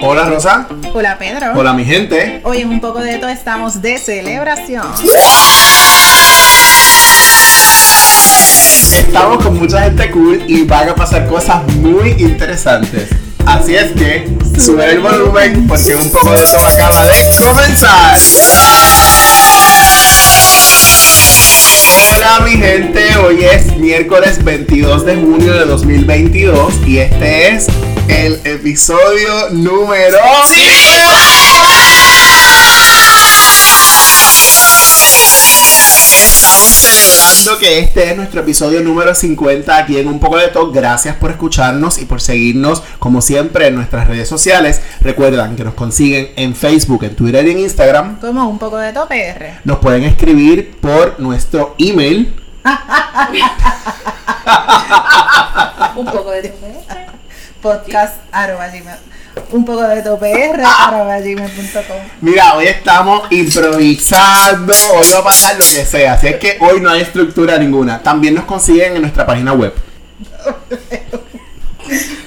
[0.00, 0.68] Hola Rosa.
[0.92, 1.52] Hola Pedro.
[1.54, 2.40] Hola mi gente.
[2.44, 4.84] Hoy en un poco de todo estamos de celebración.
[8.92, 13.08] Estamos con mucha gente cool y van a pasar cosas muy interesantes.
[13.44, 18.16] Así es que sube el volumen porque un poco de todo acaba de comenzar.
[22.12, 27.66] Hola mi gente, hoy es miércoles 22 de junio de 2022 y este es
[28.08, 30.18] el episodio número
[36.58, 40.72] Estamos celebrando que este es nuestro episodio número 50 aquí en Un poco de todo.
[40.72, 44.82] Gracias por escucharnos y por seguirnos como siempre en nuestras redes sociales.
[45.00, 48.18] Recuerdan que nos consiguen en Facebook, en Twitter y en Instagram.
[48.20, 49.60] Como un poco de todo PR.
[49.64, 52.34] Nos pueden escribir por nuestro email.
[55.94, 57.15] un poco de todo
[57.66, 58.96] Podcast arroba gmail.
[59.50, 61.96] Un poco de todo PR arroba gmail.com.
[62.20, 66.80] Mira, hoy estamos improvisando, hoy va a pasar lo que sea, así es que hoy
[66.80, 68.00] no hay estructura ninguna.
[68.00, 69.74] También nos consiguen en nuestra página web.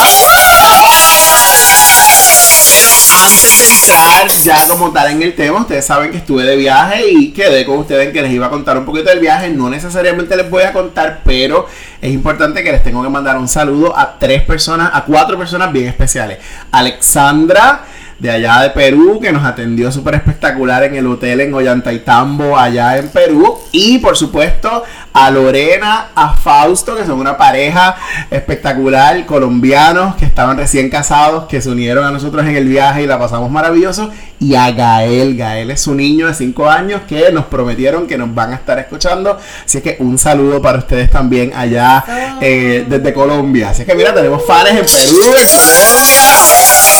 [3.13, 7.09] Antes de entrar ya como tal en el tema, ustedes saben que estuve de viaje
[7.11, 9.49] y quedé con ustedes en que les iba a contar un poquito del viaje.
[9.49, 11.67] No necesariamente les voy a contar, pero
[12.01, 15.71] es importante que les tengo que mandar un saludo a tres personas, a cuatro personas
[15.71, 16.39] bien especiales.
[16.71, 17.85] Alexandra
[18.23, 22.97] de allá de Perú, que nos atendió súper espectacular en el hotel en Ollantaytambo, allá
[22.97, 23.59] en Perú.
[23.73, 27.97] Y por supuesto a Lorena, a Fausto, que son una pareja
[28.31, 33.07] espectacular, colombianos, que estaban recién casados, que se unieron a nosotros en el viaje y
[33.07, 34.09] la pasamos maravilloso.
[34.39, 38.33] Y a Gael, Gael es su niño de 5 años que nos prometieron que nos
[38.33, 39.37] van a estar escuchando.
[39.65, 43.71] Así que un saludo para ustedes también allá eh, desde Colombia.
[43.71, 46.92] Así que mira, tenemos fans en Perú, en Colombia.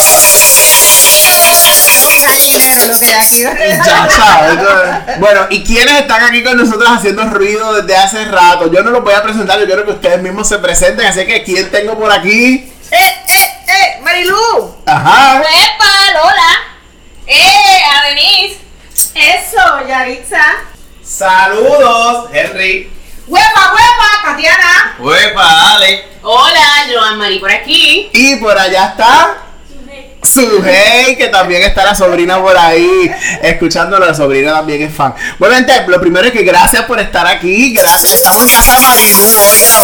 [2.74, 5.20] Ya sabes.
[5.20, 8.72] Bueno, ¿y quiénes están aquí con nosotros haciendo ruido desde hace rato?
[8.72, 11.06] Yo no los voy a presentar, yo quiero que ustedes mismos se presenten.
[11.06, 12.72] Así que, ¿quién tengo por aquí?
[12.92, 14.02] ¡Eh, eh, eh!
[14.02, 14.76] ¡Marilu!
[14.86, 15.42] Ajá.
[15.42, 16.52] ¡Epa, Lola!
[17.28, 18.58] ¡Eh, a Denise!
[19.16, 20.44] Eso, Yaritza.
[21.04, 22.92] Saludos, Henry.
[23.28, 24.96] ¡Huepa, huepa, Tatiana!
[25.00, 26.06] Huepa, Ale.
[26.22, 28.10] Hola, Joan Marí por aquí.
[28.14, 29.38] Y por allá está.
[30.24, 33.12] Sujei, que también está la sobrina por ahí,
[33.42, 35.14] escuchándolo, la sobrina también es fan.
[35.38, 38.82] Bueno, gente, lo primero es que gracias por estar aquí, gracias, estamos en casa de
[38.82, 39.84] Marilu hoy grabando.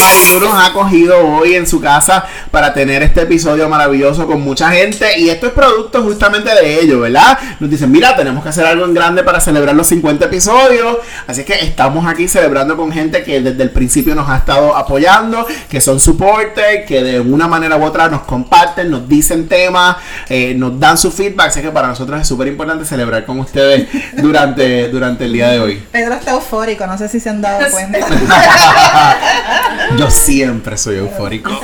[0.00, 4.70] Marilu nos ha acogido hoy en su casa para tener este episodio maravilloso con mucha
[4.70, 7.38] gente y esto es producto justamente de ello, ¿verdad?
[7.60, 11.44] Nos dicen, mira, tenemos que hacer algo en grande para celebrar los 50 episodios, así
[11.44, 15.80] que estamos aquí celebrando con gente que desde el principio nos ha estado apoyando, que
[15.80, 19.96] son supporters, que de una manera u otra nos comparten, nos dicen temas,
[20.28, 23.88] eh, nos dan su feedback, así que para nosotros es súper importante celebrar con ustedes
[24.18, 25.82] durante, durante el día de hoy.
[25.90, 27.98] Pedro está eufórico, no sé si se han dado cuenta.
[29.98, 31.50] Yo siempre soy eufórico.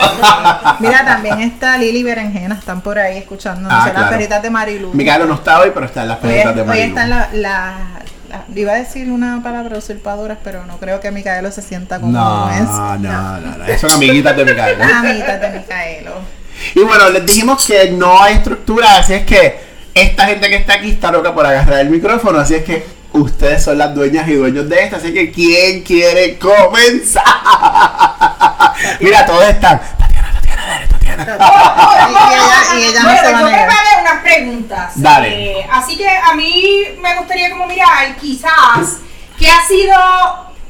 [0.80, 4.92] Mira, también está Lili Berenjena, están por ahí escuchando Ah, las perritas de Marilu.
[4.94, 6.88] Miguel no está hoy, pero está en las Hoy, preguntas de hoy Marilu.
[6.88, 7.93] están la, la- la-
[8.54, 12.50] iba a decir una palabra usurpadoras, pero no creo que Micaelo se sienta como No,
[12.50, 12.60] es.
[12.62, 14.78] no, no, no, Son amiguitas de Miguel.
[14.78, 14.84] ¿no?
[14.84, 16.12] Amitas de Micaelo.
[16.74, 19.58] Y bueno, les dijimos que no hay estructura, así es que
[19.94, 23.62] esta gente que está aquí está loca por agarrar el micrófono, así es que ustedes
[23.62, 27.22] son las dueñas y dueños de esta, así que ¿quién quiere comenzar?
[29.00, 29.80] Mira, todos están.
[29.98, 31.24] Tatiana, Tatiana, dale, Tatiana.
[32.04, 33.68] Y ella, y ella no bueno, se va a negar.
[34.22, 34.92] Preguntas.
[34.96, 35.60] Dale.
[35.60, 38.98] Eh, así que a mí me gustaría como mirar quizás
[39.38, 39.94] qué ha sido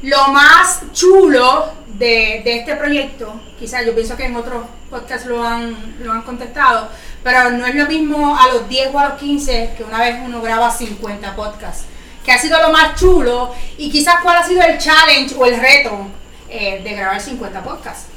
[0.03, 3.39] lo más chulo de, de este proyecto.
[3.59, 6.89] Quizás yo pienso que en otros podcasts lo han, lo han contestado,
[7.23, 10.17] pero no es lo mismo a los 10 o a los 15 que una vez
[10.23, 11.85] uno graba 50 podcasts.
[12.23, 13.53] ¿Qué ha sido lo más chulo?
[13.77, 16.07] Y quizás cuál ha sido el challenge o el reto
[16.49, 18.07] eh, de grabar 50 podcasts.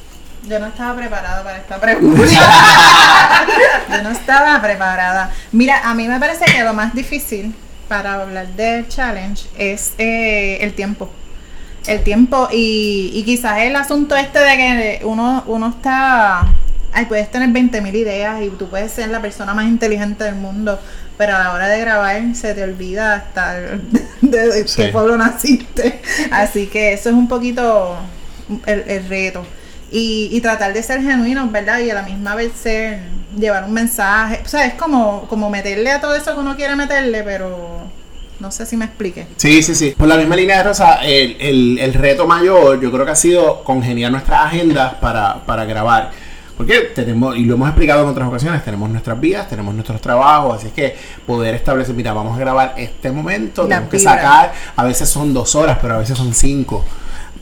[0.46, 2.23] Yo no estaba preparada para esta pregunta.
[3.90, 5.31] Yo no estaba preparada.
[5.52, 7.55] Mira, a mí me parece que lo más difícil
[7.88, 11.11] para hablar del challenge es eh, el tiempo.
[11.87, 16.46] El tiempo y, y quizás el asunto este de que uno, uno está...
[16.93, 20.81] Ay, puedes tener 20.000 ideas y tú puedes ser la persona más inteligente del mundo,
[21.19, 23.55] pero a la hora de grabar se te olvida hasta
[24.23, 24.82] de, de Sí.
[24.82, 26.00] qué pueblo naciste.
[26.31, 27.96] Así que eso es un poquito
[28.67, 29.44] el, el reto.
[29.90, 31.79] Y, y tratar de ser genuinos, ¿verdad?
[31.81, 33.00] Y a la misma vez ser,
[33.38, 34.40] llevar un mensaje.
[34.44, 37.88] O sea, es como, como meterle a todo eso que uno quiere meterle, pero
[38.38, 39.26] no sé si me explique.
[39.37, 39.94] Sí, sí, sí.
[39.96, 43.17] Por la misma línea de Rosa, el, el- el reto mayor yo creo que ha
[43.17, 46.11] sido congeniar nuestras agendas para, para grabar.
[46.56, 50.56] Porque tenemos, y lo hemos explicado en otras ocasiones, tenemos nuestras vidas, tenemos nuestros trabajos,
[50.58, 54.52] así es que poder establecer, mira, vamos a grabar este momento, La tenemos que sacar,
[54.75, 56.85] a veces son dos horas, pero a veces son cinco.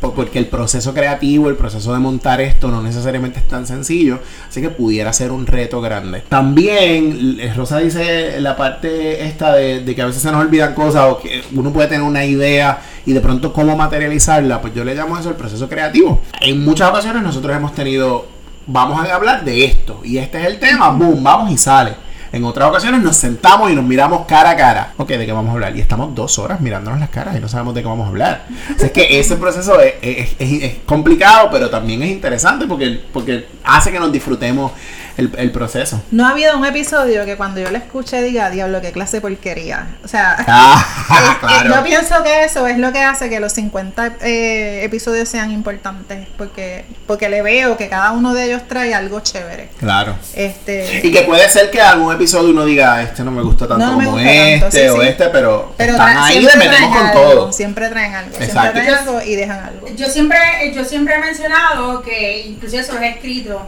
[0.00, 4.18] Po- Porque el proceso creativo, el proceso de montar esto no necesariamente es tan sencillo,
[4.48, 6.22] así que pudiera ser un reto grande.
[6.28, 11.04] También, eh, Rosa dice la parte esta de que a veces se nos olvidan cosas
[11.10, 14.94] o que uno puede tener una idea y de pronto cómo materializarla, pues yo le
[14.94, 16.20] llamo eso el proceso creativo.
[16.40, 18.26] En muchas ocasiones nosotros hemos tenido,
[18.66, 21.92] vamos a hablar de esto y este es el tema, boom, vamos y sale.
[22.36, 24.92] En otras ocasiones nos sentamos y nos miramos cara a cara.
[24.96, 25.76] Ok, ¿de qué vamos a hablar?
[25.76, 28.44] Y estamos dos horas mirándonos las caras y no sabemos de qué vamos a hablar.
[28.78, 33.46] Es que ese proceso es, es- es- es complicado, pero también es interesante porque, porque
[33.64, 34.72] hace que nos disfrutemos
[35.16, 36.02] el, el proceso.
[36.10, 39.20] No ha habido un episodio que cuando yo le escuche diga, diablo, qué clase de
[39.22, 39.96] porquería.
[40.04, 41.74] O sea, Ah, eh, claro.
[41.74, 46.28] Yo pienso que eso es lo que hace que los 50 eh, episodios sean importantes,
[46.36, 49.70] porque porque le veo que cada uno de ellos trae algo chévere.
[49.78, 50.16] Claro.
[50.34, 53.84] Este, Y que puede ser que algún episodio uno diga, este no me gusta tanto
[53.86, 55.08] No me como gusta este tanto, sí, o sí.
[55.08, 57.52] este, pero, pero están tra- ahí le metemos traen con algo, todo.
[57.52, 58.60] Siempre traen algo, Exacto.
[58.60, 59.86] siempre traen algo y dejan algo.
[59.96, 60.38] Yo siempre,
[60.74, 63.60] yo siempre he mencionado que, inclusive se los he escrito,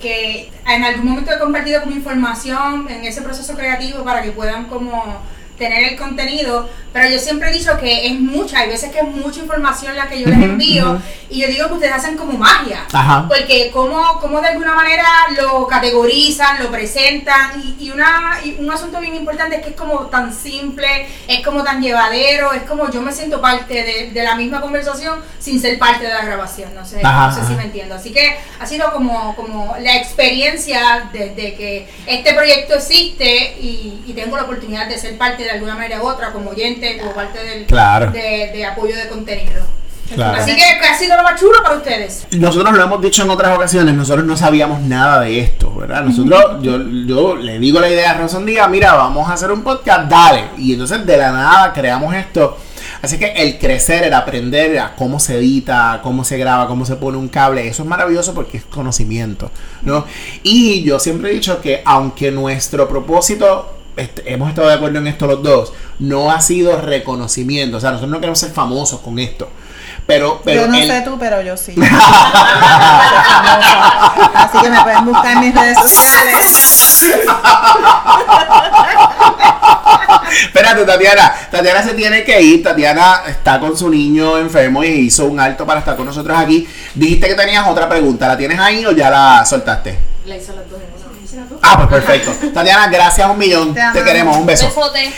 [0.00, 4.64] que en algún momento he compartido como información en ese proceso creativo para que puedan
[4.66, 5.16] como
[5.62, 9.04] tener el contenido, pero yo siempre he dicho que es mucha, hay veces que es
[9.04, 11.02] mucha información la que yo les envío ujú.
[11.30, 13.26] y yo digo que ustedes hacen como magia, Ajá.
[13.28, 15.04] porque como, como de alguna manera
[15.40, 19.76] lo categorizan, lo presentan y, y una, y un asunto bien importante es que es
[19.76, 24.22] como tan simple, es como tan llevadero, es como yo me siento parte de, de
[24.22, 27.54] la misma conversación sin ser parte de la grabación, no sé, Ajá, no sé si
[27.54, 27.94] me entiendo.
[27.94, 34.12] Así que ha sido como, como la experiencia desde que este proyecto existe y, y
[34.12, 37.42] tengo la oportunidad de ser parte de alguna manera u otra, como oyente, como parte
[37.42, 38.10] del, Claro.
[38.10, 39.62] de, de apoyo de contenido.
[40.14, 40.42] Claro.
[40.42, 42.26] Así que, ¿qué ha sido lo más chulo para ustedes?
[42.32, 46.02] Nosotros lo hemos dicho en otras ocasiones, nosotros no sabíamos nada de esto, ¿verdad?
[46.02, 49.62] Nosotros, yo, yo le digo la idea a Rosa día, mira, vamos a hacer un
[49.62, 50.44] podcast, dale.
[50.58, 52.58] Y entonces de la nada creamos esto.
[53.00, 56.96] Así que el crecer, el aprender a cómo se edita, cómo se graba, cómo se
[56.96, 59.50] pone un cable, eso es maravilloso porque es conocimiento,
[59.82, 60.04] ¿no?
[60.42, 65.06] Y yo siempre he dicho que aunque nuestro propósito este, hemos estado de acuerdo en
[65.06, 67.76] esto los dos, no ha sido reconocimiento.
[67.76, 69.48] O sea, nosotros no queremos ser famosos con esto.
[70.06, 71.74] Pero, pero yo no sé tú, pero yo sí.
[74.34, 77.06] Así que me pueden buscar en mis redes sociales.
[80.44, 81.32] Espérate, Tatiana.
[81.50, 82.62] Tatiana se tiene que ir.
[82.64, 86.66] Tatiana está con su niño enfermo y hizo un alto para estar con nosotros aquí.
[86.94, 88.26] Dijiste que tenías otra pregunta.
[88.26, 89.98] ¿La tienes ahí o ya la soltaste?
[90.26, 90.80] La hizo las dos
[91.62, 92.32] Ah, pues perfecto.
[92.52, 93.74] Tatiana, gracias un millón.
[93.74, 94.36] Te queremos.
[94.36, 94.66] Un beso.
[94.66, 95.12] Besote.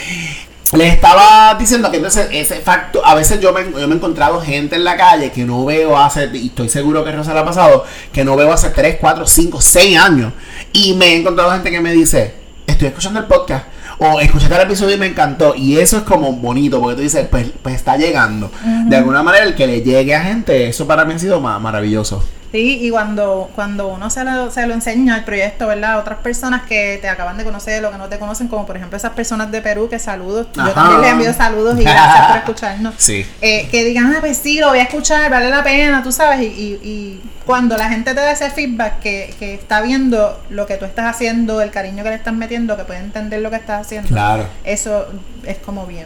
[0.73, 4.41] Les estaba diciendo que entonces ese facto, a veces yo me, yo me he encontrado
[4.41, 7.45] gente en la calle que no veo hace, y estoy seguro que Rosa le ha
[7.45, 10.33] pasado, que no veo hace 3, 4, 5, 6 años.
[10.73, 12.33] Y me he encontrado gente que me dice,
[12.67, 13.67] estoy escuchando el podcast.
[13.99, 15.53] O escuché tal episodio y me encantó.
[15.55, 18.51] Y eso es como bonito, porque tú dices, pues, pues está llegando.
[18.87, 21.59] De alguna manera, el que le llegue a gente, eso para mí ha sido ma-
[21.59, 22.21] maravilloso.
[22.55, 25.93] Sí, y cuando, cuando uno se lo, se lo enseña el proyecto, ¿verdad?
[25.93, 28.77] A otras personas que te acaban de conocer o que no te conocen, como por
[28.77, 30.47] ejemplo esas personas de Perú que saludos.
[30.55, 32.93] Yo también les envío saludos y gracias por escucharnos.
[33.05, 33.25] Sí.
[33.41, 36.39] Eh, que digan, ah, pues sí, lo voy a escuchar, vale la pena, tú sabes.
[36.41, 40.65] Y, y, y cuando la gente te da ese feedback que, que está viendo lo
[40.65, 43.57] que tú estás haciendo, el cariño que le estás metiendo, que puede entender lo que
[43.57, 44.45] estás haciendo, Claro.
[44.63, 45.07] eso
[45.43, 46.05] es como bien,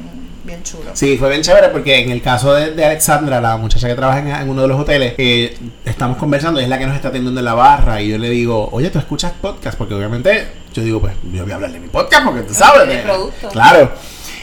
[0.49, 0.91] bien chulo.
[0.93, 4.19] Sí, fue bien chévere porque en el caso de, de Alexandra, la muchacha que trabaja
[4.19, 7.39] en, en uno de los hoteles, eh, estamos conversando, es la que nos está atendiendo
[7.39, 9.77] en la barra y yo le digo, oye, ¿tú escuchas podcast?
[9.77, 12.87] Porque obviamente yo digo, pues yo voy a hablar de mi podcast porque tú sabes.
[12.87, 13.47] de- producto.
[13.49, 13.91] Claro.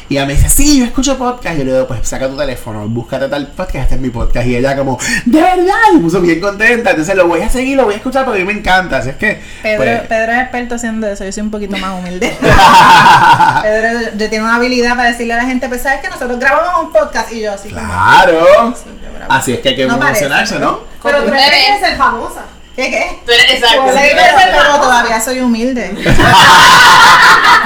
[0.09, 1.57] Y ella me dice, sí, yo escucho podcast.
[1.57, 4.47] Y yo le digo, pues saca tu teléfono, búscate tal podcast, este es mi podcast.
[4.47, 6.91] Y ella como, de verdad, y me puso bien contenta.
[6.91, 8.99] Entonces lo voy a seguir, lo voy a escuchar porque a mí me encanta.
[8.99, 9.43] Así es que...
[9.63, 12.37] Pedro, pues, Pedro es experto haciendo eso, yo soy un poquito más humilde.
[13.63, 16.85] Pedro yo tiene una habilidad para decirle a la gente, pues sabes que nosotros grabamos
[16.85, 18.75] un podcast y yo así como, claro.
[18.77, 19.33] Sí, yo grabo.
[19.33, 20.81] Así es que hay que No parece, emocionarse, ¿no?
[21.03, 22.43] Pero tú debes ser famosa.
[22.77, 23.19] ¿Qué qué?
[23.25, 23.83] Tú eres exacto.
[23.85, 25.93] Pues, sí, pero, todavía soy humilde.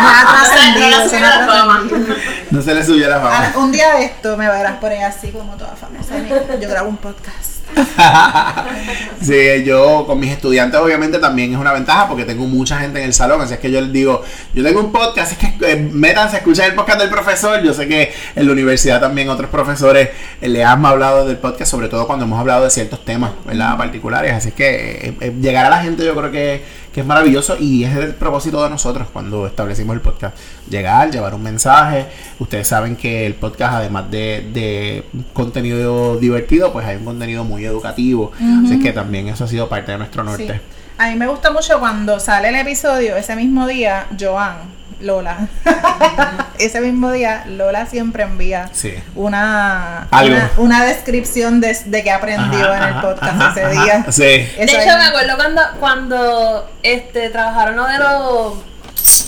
[0.00, 1.81] Me ha No trascendido, no se fama.
[1.88, 2.17] trascendido.
[2.50, 3.52] No se le subió la fama.
[3.57, 6.14] Un día de esto me verás por ahí así como toda famosa.
[6.61, 7.60] Yo grabo un podcast.
[9.23, 13.07] sí, yo con mis estudiantes obviamente también es una ventaja porque tengo mucha gente en
[13.07, 14.23] el salón, así es que yo les digo,
[14.55, 17.89] yo tengo un podcast, es que eh, métanse, escuchen el podcast del profesor, yo sé
[17.89, 20.11] que en la universidad también otros profesores
[20.41, 23.77] eh, le han hablado del podcast, sobre todo cuando hemos hablado de ciertos temas, ¿verdad?
[23.77, 27.06] Particulares, así es que eh, eh, llegar a la gente yo creo que, que es
[27.06, 30.37] maravilloso y es el propósito de nosotros cuando establecimos el podcast,
[30.68, 32.06] llegar, llevar un mensaje,
[32.38, 37.64] ustedes saben que el podcast además de, de contenido divertido, pues hay un contenido muy
[37.64, 38.32] educativo,
[38.64, 40.54] así que también eso ha sido parte de nuestro norte.
[40.54, 40.61] Sí.
[40.99, 44.56] A mí me gusta mucho cuando sale el episodio, ese mismo día, Joan,
[45.00, 45.49] Lola.
[46.59, 48.95] ese mismo día, Lola siempre envía Sí.
[49.14, 50.35] una, Algo.
[50.37, 53.85] una, una descripción de, de qué aprendió Ajá, en el podcast ajá, ese ajá.
[53.85, 54.04] día.
[54.12, 54.23] Sí.
[54.23, 58.54] De Eso hecho, es- me acuerdo cuando, cuando este, trabajaron lo de los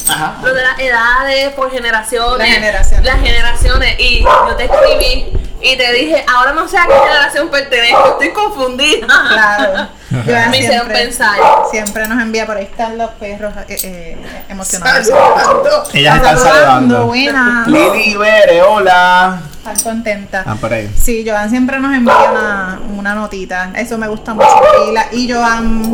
[0.08, 0.34] Ajá.
[0.42, 2.38] lo de las edades por generaciones.
[2.38, 3.06] Las generaciones.
[3.06, 3.94] Las generaciones.
[3.98, 8.30] Y yo te escribí y te dije, ahora no sé a qué generación pertenezco, estoy
[8.32, 9.06] confundida.
[9.06, 9.88] Claro.
[10.26, 11.36] Joan Me hicieron pensar.
[11.70, 15.06] Siempre nos envía por ahí están los perros eh, eh, emocionados.
[15.06, 15.84] Saludando.
[15.94, 17.06] Ellas están saludando.
[17.06, 17.66] Buenas.
[17.68, 19.40] Lili Bere, hola.
[19.58, 20.40] Están contentas.
[20.40, 20.92] Están por ahí.
[21.00, 23.70] Sí, Joan siempre nos envía una, una notita.
[23.74, 24.46] Eso me gusta mucho.
[24.88, 25.92] Y, la, y Joan,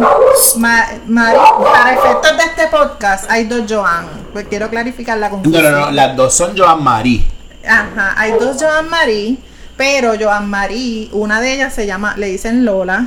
[0.56, 1.38] Ma- Mari,
[1.72, 4.06] para efectos de este podcast, hay dos Joan.
[4.32, 5.62] Pues quiero clarificar la No, confusión.
[5.62, 5.90] no, no.
[5.92, 7.24] Las dos son Joan Marie.
[7.68, 9.36] Ajá, hay dos Joan Marie,
[9.78, 13.06] pero Joan Marie, una de ellas se llama, le dicen Lola.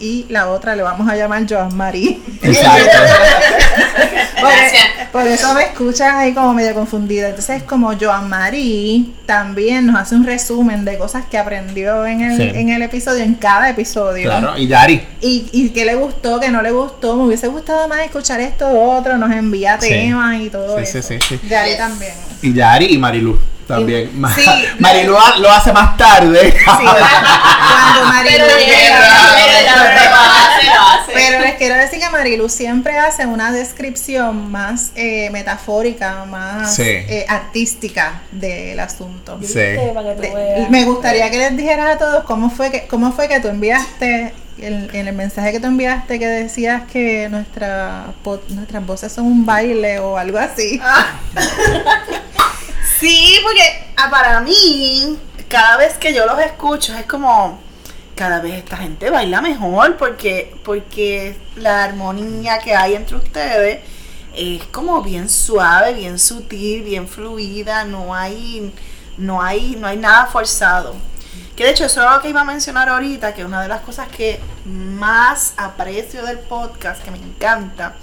[0.00, 2.20] Y la otra le vamos a llamar Joan Marie.
[2.42, 2.98] Exacto.
[4.40, 4.84] Por, Gracias.
[5.10, 7.30] por eso me escuchan ahí como medio confundida.
[7.30, 12.36] Entonces, como Joan Marie también nos hace un resumen de cosas que aprendió en el,
[12.36, 12.50] Sí.
[12.54, 14.22] en el episodio, en cada episodio.
[14.30, 14.56] Claro.
[14.56, 15.02] Y Yari.
[15.20, 17.16] Y, y qué le gustó, qué no le gustó.
[17.16, 19.16] Me hubiese gustado más escuchar esto otro.
[19.18, 19.88] Nos envía Sí.
[19.88, 21.02] temas y todo Sí, eso.
[21.02, 21.48] sí, sí, sí.
[21.48, 21.76] Yes.
[21.76, 22.12] también.
[22.40, 23.36] Y Yari y Marilu.
[23.68, 24.10] También.
[24.20, 24.44] Ma- sí.
[25.38, 26.50] Lo hace más tarde.
[26.52, 28.44] Sí, cuando Marilu
[31.14, 31.40] Pero llega.
[31.40, 36.82] les quiero decir que Marilu siempre hace una descripción más eh, metafórica, más Sí.
[36.86, 39.38] eh, artística del asunto.
[39.42, 39.54] Sí.
[39.58, 39.92] De-
[40.34, 40.70] veas.
[40.70, 44.32] me gustaría que les dijeras a todos cómo fue que cómo fue que tú enviaste
[44.60, 49.26] el- en el mensaje que tú enviaste que decías que nuestra po- nuestras voces son
[49.26, 50.80] un baile o algo así.
[52.98, 55.16] Sí, porque ah, para mí,
[55.48, 57.60] cada vez que yo los escucho, es como,
[58.16, 63.80] cada vez esta gente baila mejor, porque, porque la armonía que hay entre ustedes
[64.34, 68.74] es como bien suave, bien sutil, bien fluida, no hay,
[69.16, 70.96] no hay, no hay nada forzado.
[71.54, 73.82] Que de hecho eso es lo que iba a mencionar ahorita, que una de las
[73.82, 77.94] cosas que más aprecio del podcast, que me encanta,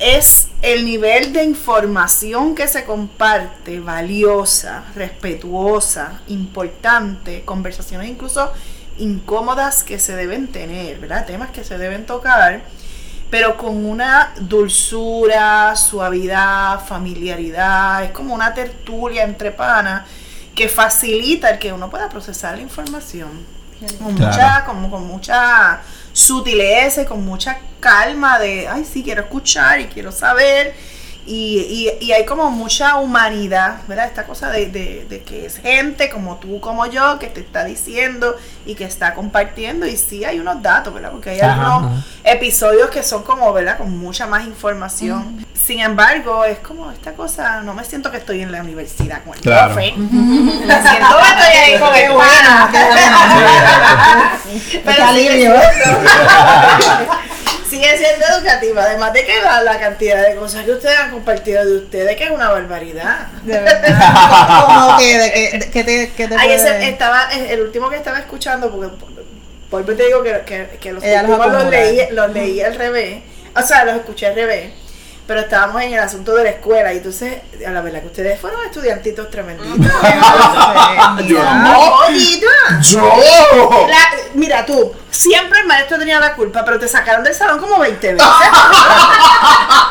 [0.00, 8.50] es el nivel de información que se comparte, valiosa, respetuosa, importante, conversaciones incluso
[8.96, 11.26] incómodas que se deben tener, ¿verdad?
[11.26, 12.62] Temas que se deben tocar,
[13.30, 20.06] pero con una dulzura, suavidad, familiaridad, es como una tertulia entre panas
[20.54, 23.28] que facilita el que uno pueda procesar la información
[24.02, 24.32] con Claro.
[24.32, 25.80] mucha, como con mucha
[26.20, 30.74] sutileza y con mucha calma de, ay, sí, quiero escuchar y quiero saber.
[31.26, 34.06] Y, y- y hay como mucha humanidad, ¿verdad?
[34.06, 37.64] Esta cosa de, de- de que es gente como tú, como yo, que te está
[37.64, 38.36] diciendo
[38.66, 39.86] y que está compartiendo.
[39.86, 41.10] Y sí hay unos datos, ¿verdad?
[41.12, 42.02] Porque hay Ajá, algunos ajá.
[42.24, 43.78] episodios que son como, ¿verdad?
[43.78, 45.44] Con mucha más información.
[45.54, 49.34] Sin embargo, es como esta cosa, no me siento que estoy en la universidad con
[49.34, 49.74] el Claro.
[49.74, 49.92] profe.
[49.96, 52.68] Me siento que estoy ahí con Qué el bueno.
[54.84, 55.12] Pero.
[55.12, 55.50] Sigue
[58.50, 62.24] además de que la, la cantidad de cosas que ustedes han compartido de ustedes, que
[62.24, 63.28] es una barbaridad.
[63.42, 64.64] De verdad.
[64.66, 67.88] Como que, de, que, de- que te, que te Ay, ese puede- estaba, el último
[67.90, 72.00] que estaba escuchando, porque por por- te digo que, que, que los últimos los leí,
[72.10, 73.22] los leí al revés,
[73.54, 74.72] o sea, los escuché al revés.
[75.30, 78.40] Pero estábamos en el asunto de la escuela y entonces, a la verdad que ustedes
[78.40, 79.76] fueron estudiantitos tremenditos.
[81.24, 82.00] Yo ¡No!
[82.80, 83.86] ¡Yo!
[83.88, 87.78] La- mira tú, siempre el maestro tenía la culpa, pero te sacaron del salón como
[87.78, 88.28] 20 veces.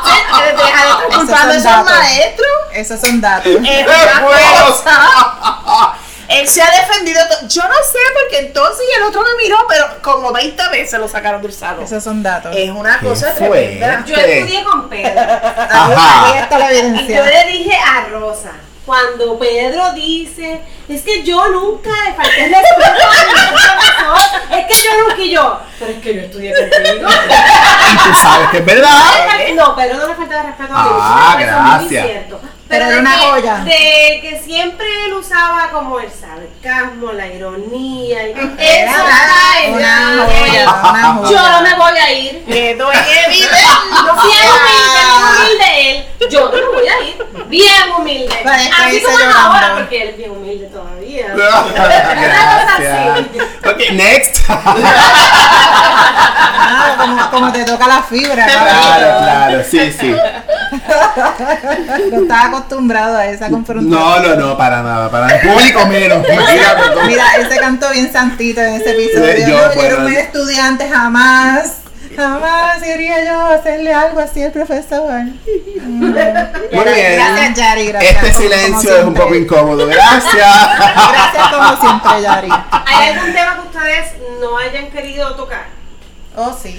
[0.04, 0.68] Deja de estar
[1.08, 1.90] Esos culpando a esos datos.
[1.98, 2.48] maestros.
[2.74, 3.46] Esos son datos.
[3.46, 4.20] Es ¡Qué una
[4.66, 5.94] cosa.
[6.30, 7.20] Él se ha defendido.
[7.48, 11.08] Yo no sé, porque entonces y el otro me miró, pero como 20 veces lo
[11.08, 11.82] sacaron del salón.
[11.84, 12.54] Esos son datos.
[12.56, 14.04] Es una ¿Qué cosa tremenda.
[14.06, 15.20] Yo estudié con Pedro.
[15.20, 16.32] Ajá.
[16.32, 18.52] Ahí está la Y yo le dije a Rosa,
[18.86, 23.06] cuando Pedro dice, es que yo nunca le falté el respeto
[24.50, 27.08] a es que yo nunca y yo, pero es que yo estudié contigo.
[27.10, 28.92] Y tú sabes que es verdad.
[29.54, 32.06] No, Pedro no le falta el respeto a Ah, ningún eso es muy gracias.
[32.06, 32.40] cierto.
[32.70, 33.56] Pero era de una que- joya.
[33.64, 38.28] De que siempre él usaba como el sarcasmo, la ironía.
[38.28, 38.92] y- Eso Era
[39.64, 41.30] en una joya, una joya.
[41.30, 42.44] Yo no me voy a ir.
[42.44, 43.80] Quedó en evidencia.
[43.90, 46.28] No, bien humilde, bien humilde él.
[46.30, 47.26] Yo no me voy a ir.
[47.50, 48.34] Bien humilde.
[48.44, 49.48] Vale, Así como es llorando.
[49.48, 51.32] ahora, porque él es bien humilde todavía.
[51.34, 51.72] Cosa
[52.78, 53.26] Gracias.
[53.66, 54.38] Ok, next.
[56.72, 60.14] Ah, como, como te toca la fibra, Claro, claro, sí, sí.
[62.12, 63.90] No estaba acostumbrado a esa confrontación.
[63.90, 66.24] No, no, no, para nada, para el público menos.
[67.06, 69.38] Mira, él se cantó bien santito en ese episodio.
[69.38, 69.82] Yo, Yo, yo, bueno.
[69.82, 71.72] era un buen estudiante, jamás.
[72.20, 75.10] Jamás iría yo a hacerle algo así al profesor.
[75.82, 77.16] Muy bien.
[77.16, 77.86] Gracias, Yari.
[77.86, 78.12] Gracias.
[78.12, 79.86] Este como- como silencio es un poco incómodo.
[79.86, 80.34] Gracias.
[80.34, 82.48] Gracias como siempre, Yari.
[82.86, 84.04] ¿Hay algún tema que ustedes
[84.40, 85.66] no hayan querido tocar?
[86.36, 86.78] Oh, sí.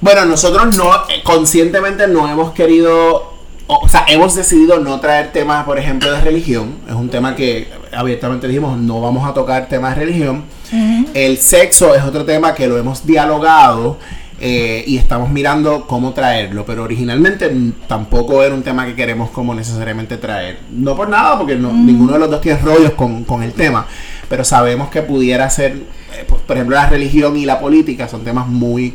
[0.00, 3.34] Bueno, nosotros no, eh, conscientemente no hemos querido,
[3.66, 6.78] o, o sea, hemos decidido no traer temas, por ejemplo, de religión.
[6.86, 10.44] Es un tema que abiertamente dijimos, no vamos a tocar temas de religión.
[11.14, 13.98] El sexo es otro tema que lo hemos dialogado
[14.40, 19.30] eh, y estamos mirando cómo traerlo, pero originalmente mm, tampoco era un tema que queremos
[19.30, 20.58] como necesariamente traer.
[20.70, 23.86] No por nada, porque no- ninguno de los dos tiene rollos con, con el tema,
[24.28, 28.46] pero sabemos que pudiera ser, eh, por ejemplo, la religión y la política son temas
[28.46, 28.94] muy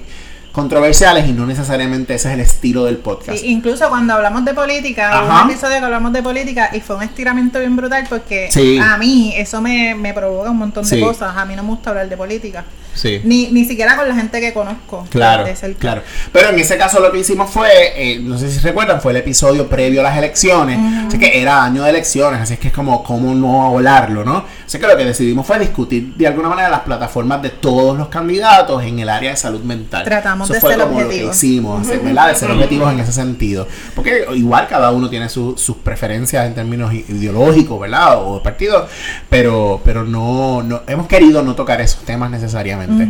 [0.52, 3.38] controversiales y no necesariamente ese es el estilo del podcast.
[3.40, 5.44] Sí, incluso cuando hablamos de política, Ajá.
[5.46, 8.78] un episodio que hablamos de política y fue un estiramiento bien brutal porque Sí.
[8.80, 11.02] a mí eso me, me provoca un montón de Sí.
[11.02, 11.36] cosas.
[11.38, 12.66] A mí no me gusta hablar de política.
[12.94, 13.22] Sí.
[13.24, 15.08] Ni, ni siquiera con la gente que conozco.
[15.10, 15.46] Claro,
[15.80, 16.02] claro.
[16.34, 19.18] Pero en ese caso lo que hicimos fue, eh, no sé si recuerdan, fue el
[19.20, 20.78] episodio previo a las elecciones.
[21.08, 24.44] Así que era año de elecciones, así es que es como cómo no hablarlo, ¿no?
[24.72, 28.08] Así que lo que decidimos fue discutir de alguna manera las plataformas de todos los
[28.08, 30.06] candidatos en el área de salud mental.
[30.06, 31.36] Tratamos Eso de fue ser como lo que objetivos.
[31.36, 32.28] hicimos, hacer, ¿verdad?
[32.30, 33.68] De ser objetivos en ese sentido.
[33.94, 38.26] Porque igual cada uno tiene su- sus preferencias en términos ideológicos, ¿verdad?
[38.26, 38.88] O de partido,
[39.30, 43.04] pero, pero no, no, hemos querido no tocar esos temas necesariamente.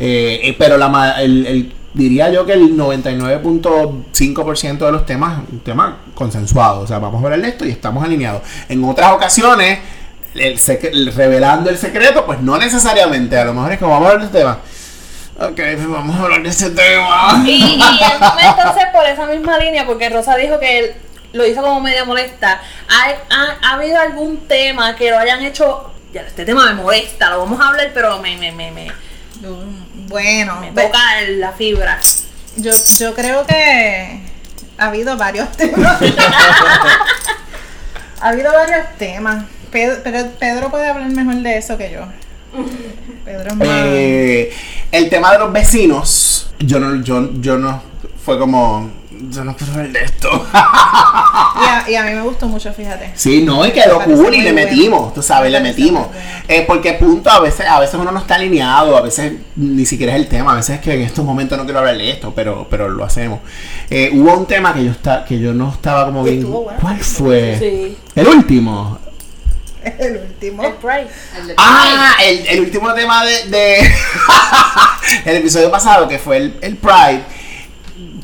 [0.00, 5.98] Eh, eh, pero la, el- diría yo que el 99.5% de los temas, un tema
[6.14, 8.40] consensuado, o sea, vamos a hablar de esto y estamos alineados.
[8.70, 9.78] En otras ocasiones,
[10.34, 14.20] el revelando el secreto, pues no necesariamente, a lo mejor es como vamos a hablar
[14.20, 14.58] de este tema.
[15.38, 17.42] Ok, pues vamos a hablar de ese tema.
[17.46, 17.82] Y, y
[18.46, 20.94] entonces por esa misma línea, porque Rosa dijo que él
[21.32, 25.90] lo hizo como media molesta, ¿ha, ha, ha habido algún tema que lo hayan hecho?
[26.12, 28.92] Ya, este tema me molesta, lo vamos a hablar, pero me, me, me, me,
[30.08, 30.98] Bueno, me toca
[31.38, 31.98] la fibra.
[32.56, 34.20] yo, yo creo que
[34.76, 36.02] ha habido varios temas.
[38.20, 39.44] ha habido varios temas.
[39.72, 42.00] Pedro, pero Pedro puede hablar mejor de eso que yo.
[43.24, 43.66] Pedro es más.
[43.68, 44.52] Eh,
[44.92, 47.82] el tema de los vecinos, yo no, yo, yo no,
[48.22, 48.90] fue como,
[49.30, 50.28] yo no quiero hablar de esto.
[50.52, 53.12] y, a, y a mí me gustó mucho, fíjate.
[53.14, 54.68] Sí, no, y quedó cool y le bueno.
[54.68, 56.08] metimos, tú sabes, Me le metimos.
[56.46, 60.14] Eh, porque punto, a veces, a veces uno no está alineado, a veces ni siquiera
[60.14, 62.34] es el tema, a veces es que en estos momentos no quiero hablar de esto,
[62.36, 63.40] pero, pero lo hacemos.
[63.88, 66.42] Eh, hubo un tema que yo está, que yo no estaba como bien.
[66.50, 66.78] Bueno.
[66.80, 67.56] ¿Cuál fue?
[67.58, 67.96] Sí.
[68.14, 68.98] El último.
[69.98, 70.64] El último.
[70.64, 71.08] El Pride.
[71.56, 73.78] Ah, el, el último tema de, de
[75.24, 77.22] el episodio pasado, que fue el, el Pride.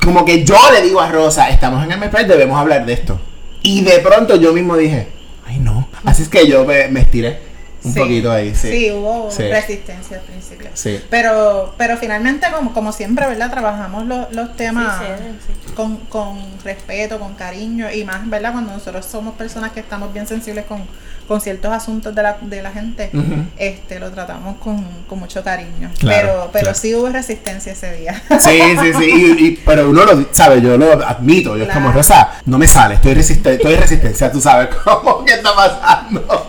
[0.03, 2.93] Como que yo le digo a Rosa, estamos en el mes Pride, debemos hablar de
[2.93, 3.21] esto.
[3.63, 5.09] Y de pronto yo mismo dije,
[5.47, 5.89] ay no.
[6.05, 7.48] Así es que yo me, me estiré
[7.85, 7.99] un Sí.
[8.01, 8.71] poquito ahí, sí.
[8.71, 9.43] Sí, hubo Sí.
[9.45, 10.69] resistencia al principio.
[10.75, 11.01] Sí.
[11.11, 13.51] Pero, pero finalmente, como, como siempre, ¿verdad?
[13.51, 15.05] Trabajamos los, los temas Sí,
[15.47, 15.73] sí, sí.
[15.75, 18.53] Con, con respeto, con cariño y más, ¿verdad?
[18.53, 20.83] Cuando nosotros somos personas que estamos bien sensibles con,
[21.29, 23.11] con ciertos asuntos de la, de la gente,
[23.59, 25.91] este lo tratamos con, con mucho cariño.
[25.99, 26.79] Claro, pero pero claro.
[26.79, 28.21] sí hubo resistencia ese día.
[28.41, 29.05] Sí, sí, sí.
[29.39, 31.57] Y, y- pero uno lo sabe, yo lo admito.
[31.57, 31.93] Yo es como.
[31.93, 36.48] Rosa, no me sale, estoy, resiste estoy en resistencia, tú sabes cómo que está pasando.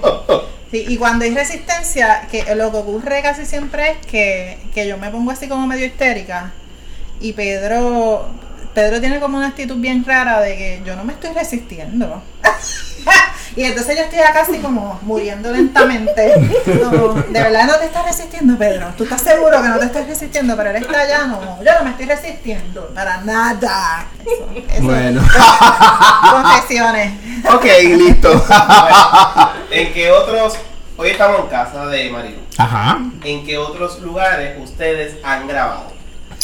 [0.71, 4.97] Sí, y cuando hay resistencia, que lo que ocurre casi siempre es que, que yo
[4.97, 6.53] me pongo así como medio histérica
[7.19, 8.29] y Pedro,
[8.73, 12.21] Pedro tiene como una actitud bien rara de que yo no me estoy resistiendo.
[13.60, 16.34] y entonces yo estoy acá así como muriendo lentamente.
[16.82, 18.88] Como, de verdad no te estás resistiendo, Pedro.
[18.98, 21.84] Tú estás seguro que no te estás resistiendo, pero él está allá, no, yo no
[21.84, 24.06] me estoy resistiendo para nada.
[24.22, 24.82] Eso, eso.
[24.82, 25.22] Bueno.
[26.32, 27.13] Confesiones.
[27.54, 27.65] ok,
[27.98, 28.45] listo.
[29.72, 30.54] ¿En qué otros,
[30.95, 33.00] hoy estamos en casa de Marilu, Ajá.
[33.26, 35.91] ¿en qué otros lugares ustedes han grabado?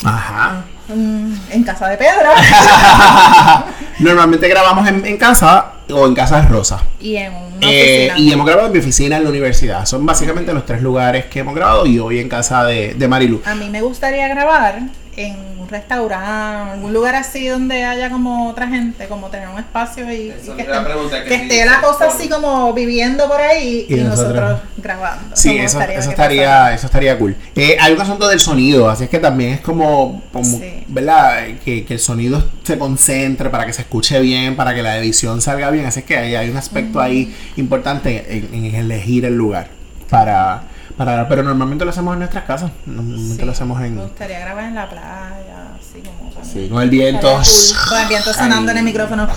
[0.04, 0.66] Ajá.
[0.88, 2.30] Mm, en casa de Pedro.
[4.00, 6.82] Normalmente grabamos en, en casa o en casa de Rosa.
[7.00, 8.18] Y en una Eh, oficina.
[8.20, 9.86] y hemos grabado en mi oficina en la universidad.
[9.86, 13.42] Son básicamente los tres lugares que hemos grabado y hoy en casa de, de Marilu.
[13.46, 14.80] A mí me gustaría grabar
[15.18, 20.04] en un restaurante, algún lugar así donde haya como otra gente, como tener un espacio
[20.12, 21.66] y, que, esté- pregunta que que sí esté dice.
[21.66, 25.36] la cosa así como viviendo por ahí Y y, nosotros, nosotros- grabando.
[25.36, 27.36] Sí, eso, estaría eso estaría, eso estaría cool.
[27.56, 30.84] Eh, hay un asunto del sonido, así es que también es como, como Sí.
[30.88, 31.46] ¿verdad?
[31.64, 35.42] Que, que el sonido se concentre para que se escuche bien, para que la edición
[35.42, 35.86] salga bien.
[35.86, 39.68] Así es que hay, hay un aspecto ahí importante en, en elegir el lugar
[40.10, 40.64] para,
[40.98, 42.72] para pero normalmente lo hacemos en nuestras casas.
[42.86, 46.82] Normalmente Sí, lo hacemos en Me gustaría grabar en la playa, así como sí, con
[46.82, 47.42] el viento.
[47.90, 49.28] Con el viento sonando en el micrófono.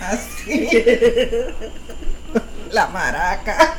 [0.00, 0.68] Así.
[2.72, 3.74] La maraca.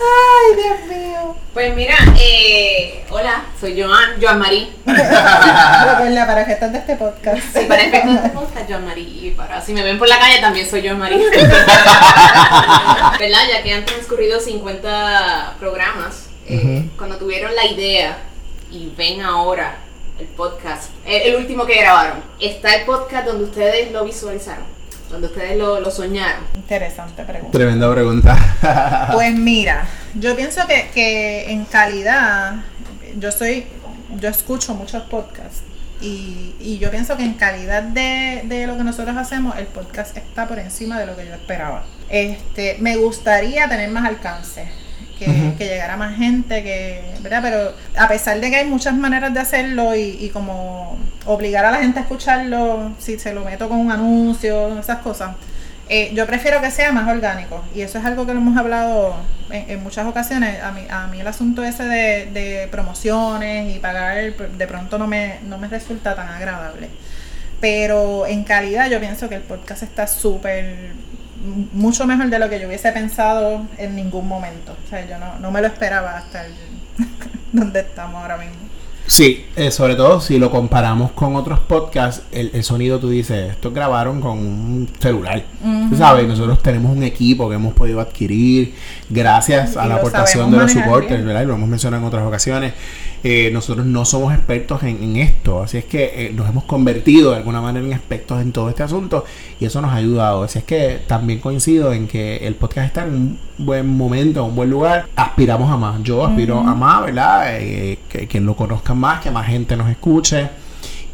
[0.00, 1.36] Ay, Dios mío.
[1.52, 4.72] Pues mira, eh, hola, soy Joan, Joan Marí.
[4.86, 7.38] Recuerda, para estás de este podcast.
[7.52, 9.26] Sí, para efectos de este podcast, Joan Marí.
[9.26, 11.16] Y para si me ven por la calle también soy Joan Marí.
[13.18, 13.40] ¿Verdad?
[13.50, 18.18] Ya que han transcurrido 50 programas, eh, cuando tuvieron la idea
[18.70, 19.78] y ven ahora
[20.18, 24.64] el podcast, eh, el último que grabaron, está el podcast donde ustedes lo visualizaron,
[25.10, 26.44] donde ustedes lo, lo soñaron.
[26.54, 27.56] Interesante pregunta.
[27.56, 28.36] Tremenda pregunta.
[29.12, 32.56] Pues mira, yo pienso que, que en calidad,
[33.16, 33.66] yo soy,
[34.16, 35.62] yo escucho muchos podcasts
[36.00, 40.16] y, y yo pienso que en calidad de, de lo que nosotros hacemos, el podcast
[40.16, 41.84] está por encima de lo que yo esperaba.
[42.08, 44.68] Este, me gustaría tener más alcance.
[45.18, 47.40] Que, que llegara más gente, que, ¿verdad?
[47.42, 51.72] Pero a pesar de que hay muchas maneras de hacerlo y, y como obligar a
[51.72, 55.30] la gente a escucharlo, si se lo meto con un anuncio, esas cosas,
[55.90, 59.16] eh, yo prefiero que sea más orgánico y eso es algo que lo hemos hablado
[59.50, 60.62] en, en muchas ocasiones.
[60.62, 65.06] A mí, a mí el asunto ese de, de promociones y pagar de pronto no
[65.06, 66.90] me, no me resulta tan agradable.
[67.60, 70.92] Pero en calidad yo pienso que el podcast está súper,
[71.72, 74.76] mucho mejor de lo que yo hubiese pensado en ningún momento.
[74.84, 76.52] O sea, yo no, no me lo esperaba hasta el,
[77.52, 78.68] donde estamos ahora mismo.
[79.08, 83.52] Sí, eh, sobre todo si lo comparamos con otros podcasts, el, el sonido tú dices,
[83.52, 85.44] estos grabaron con un celular.
[85.88, 88.74] Tú sabes, nosotros tenemos un equipo que hemos podido adquirir
[89.08, 91.24] gracias Y a la aportación de los supporters.
[91.24, 91.42] ¿verdad?
[91.42, 92.74] Y lo hemos mencionado en otras ocasiones.
[93.24, 97.32] Eh, nosotros no somos expertos en, en esto, así es que eh, nos hemos convertido
[97.32, 99.24] de alguna manera en expertos en todo este asunto
[99.58, 100.44] y eso nos ha ayudado.
[100.44, 104.46] Así es que también coincido en que el podcast está en un buen momento, en
[104.50, 105.06] un buen lugar.
[105.16, 106.02] Aspiramos a más.
[106.02, 107.56] Yo aspiro a más, ¿verdad?
[107.60, 110.48] Eh, que, que lo conozcan más, que más gente nos escuche.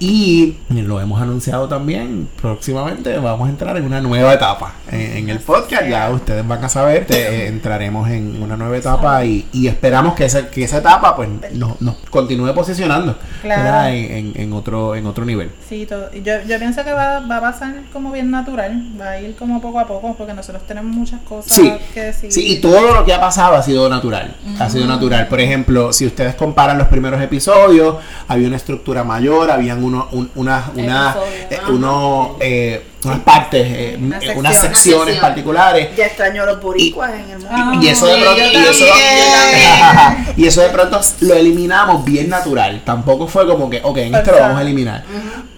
[0.07, 5.29] Y lo hemos anunciado también, próximamente vamos a entrar en una nueva etapa en, en
[5.31, 9.47] el podcast, ya ustedes van a saber, te- eh, entraremos en una nueva etapa y,
[9.53, 13.89] y esperamos que esa, que esa etapa pues nos, nos continúe posicionando Claro.
[13.89, 15.51] En, en- en otro, en otro nivel.
[15.67, 16.11] Sí, todo.
[16.13, 19.61] Yo, yo pienso que va, va a pasar como bien natural, va a ir como
[19.63, 22.31] poco a poco, porque nosotros tenemos muchas cosas Sí, que decir.
[22.33, 24.35] sí, y todo lo que ha pasado ha sido natural.
[24.59, 25.29] Ha sido natural.
[25.29, 27.97] Por ejemplo, si ustedes comparan los primeros episodios,
[28.29, 31.17] había una estructura mayor, habían uno, un- una, una,
[31.51, 35.05] eh, uno, eh, unas partes, eh, Unas eh, unas secciones.
[35.07, 35.21] Sección.
[35.21, 35.97] particulares.
[35.97, 37.49] Ya extraño a los boricuas en el mundo.
[37.51, 38.85] Ah, Y eso de sí, pronto, y eso,
[40.37, 42.83] y eso de pronto lo eliminamos bien natural.
[42.85, 45.05] Tampoco fue como que, ok, en este lo vamos a eliminar.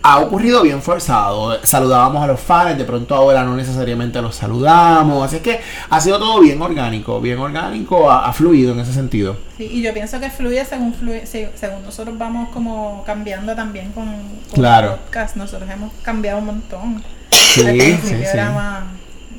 [0.08, 1.58] Ha ocurrido bien forzado.
[1.64, 5.26] Saludábamos a los fans, de pronto ahora no necesariamente los saludamos.
[5.26, 5.58] Así es que
[5.90, 9.36] ha sido todo bien orgánico, bien orgánico, ha, ha fluido en ese sentido.
[9.56, 14.04] Sí, y yo pienso que fluye según fluye, según nosotros vamos como cambiando también con,
[14.06, 14.92] con Claro.
[14.92, 15.34] el podcast.
[15.34, 17.02] Nosotros hemos cambiado un montón.
[17.30, 18.14] Sí, sí, sí.
[18.32, 18.84] era más,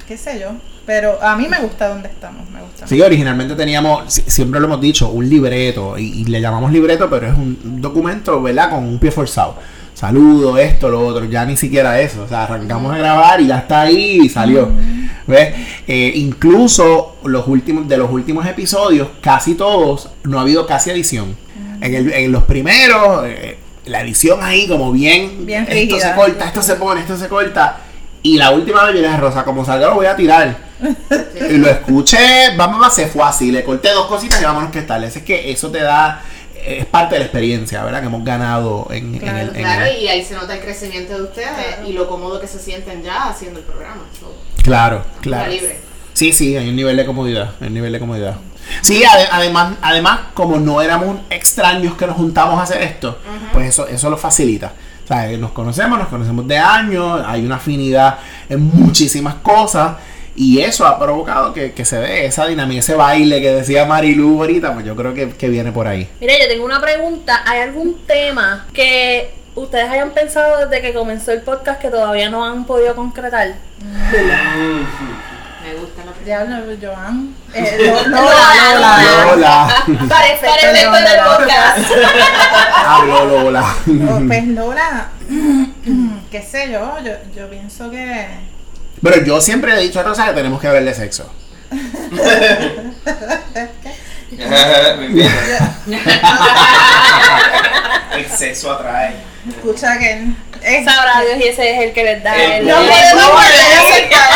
[0.05, 0.49] qué sé yo.
[0.85, 2.87] Pero a mí me gusta donde estamos, me gusta.
[2.87, 7.09] Sí, originalmente teníamos, si- siempre lo hemos dicho, un libreto, y, y le llamamos libreto,
[7.09, 8.69] pero es un documento, ¿verdad?
[8.69, 9.55] Con un pie forzado.
[9.97, 12.21] Saludo, esto, lo otro, ya ni siquiera eso.
[12.21, 14.69] O sea, arrancamos a grabar y ya está ahí y salió.
[15.25, 15.55] ¿Ves?
[15.87, 21.35] Eh, incluso los últimos, de los últimos episodios, casi todos, no ha habido casi edición.
[21.81, 26.09] En, el- en los primeros, eh, la edición ahí como bien, Bien esto rígida.
[26.09, 27.77] se corta, esto se pone, esto se corta.
[28.21, 30.67] Y la última vez yo le dije, Rosa, como salga lo voy a tirar.
[31.49, 35.03] Lo escuché, vamos, va, se fue así, le corté dos cositas y vámonos que tal.
[35.05, 36.21] Es que eso te da,
[36.67, 38.01] es parte de la experiencia, ¿verdad?
[38.01, 39.47] Que hemos ganado en, en el...
[39.49, 42.47] en Claro, el- y ahí se nota el crecimiento de ustedes y lo cómodo que
[42.47, 44.01] se sienten ya haciendo el programa.
[44.19, 45.49] So, claro, claro.
[45.51, 45.79] libre.
[46.13, 48.35] Sí, sí, hay un nivel de comodidad, hay un nivel de comodidad.
[48.81, 53.17] Sí, ade- además, además, como no éramos extraños que nos juntamos a hacer esto,
[53.53, 54.73] pues eso, eso lo facilita.
[55.03, 58.17] O sea, eh, nos conocemos, nos conocemos de años, hay una afinidad
[58.49, 59.95] en muchísimas cosas
[60.37, 64.39] y eso ha provocado que, que se dé esa dinámica, ese baile que decía Marilu
[64.41, 66.09] ahorita, pues yo creo que, que viene por ahí.
[66.21, 67.41] Mira, yo tengo una pregunta.
[67.45, 72.45] ¿Hay algún tema que ustedes hayan pensado desde que comenzó el podcast que todavía no
[72.45, 73.55] han podido concretar.
[75.63, 77.35] Me gusta la Diablo, Joan.
[77.53, 79.25] Eh, Lo- Lola, Lola.
[79.25, 80.07] Lola.
[80.07, 81.37] Para efectos del Lola.
[81.37, 81.91] podcast.
[82.85, 83.75] Habló Lola.
[83.87, 85.09] Oh, Pues Lola,
[86.31, 88.27] qué sé yo, yo, yo pienso que...
[89.01, 91.31] Pero yo siempre he dicho a Rosa que tenemos que hablar de sexo.
[98.15, 99.13] El sexo atrae.
[99.47, 100.27] Escucha que...
[100.83, 102.67] Sabrá Dios y ese es el que les da El el.
[102.67, 104.29] No podemos volver a aceptar.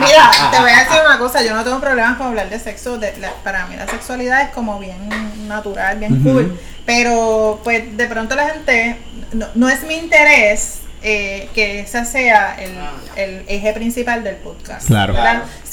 [0.00, 2.96] Mira, te voy a decir una cosa, yo no tengo problemas con hablar de sexo,
[2.96, 4.96] de, la- para mí la sexualidad es como bien
[5.48, 8.96] natural, bien cool, pero pues de pronto la gente,
[9.32, 12.72] no, no es mi interés eh, que ese sea el,
[13.16, 14.90] el eje principal del podcast.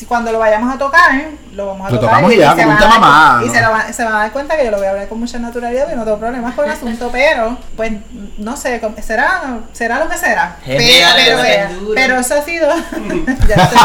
[0.03, 1.11] Si cuando lo vayamos a tocar,
[1.53, 2.99] lo vamos a Lo tocar tocamos y ya, se como un van a tema dar-
[2.99, 3.53] más, y ¿no?
[3.53, 5.19] se, lo va- se van a dar cuenta que yo lo voy a hablar con
[5.21, 7.93] mucha naturalidad y no tengo problemas con el asunto, pero pues
[8.37, 10.57] no sé, será, será lo que será.
[10.65, 11.37] Pero,
[11.95, 12.67] pero, eso ha sido.
[13.47, 13.79] ya estoy-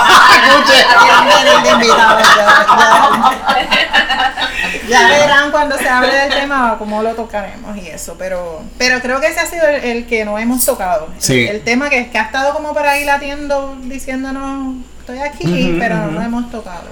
[5.08, 9.26] verán cuando se hable del tema cómo lo tocaremos y eso, pero pero creo que
[9.28, 11.08] ese ha sido el, el que no hemos tocado.
[11.18, 11.46] Sí.
[11.46, 14.76] El, el tema que, que ha estado como por ahí latiendo diciéndonos
[15.12, 16.88] estoy aquí, pero no lo hemos tocado.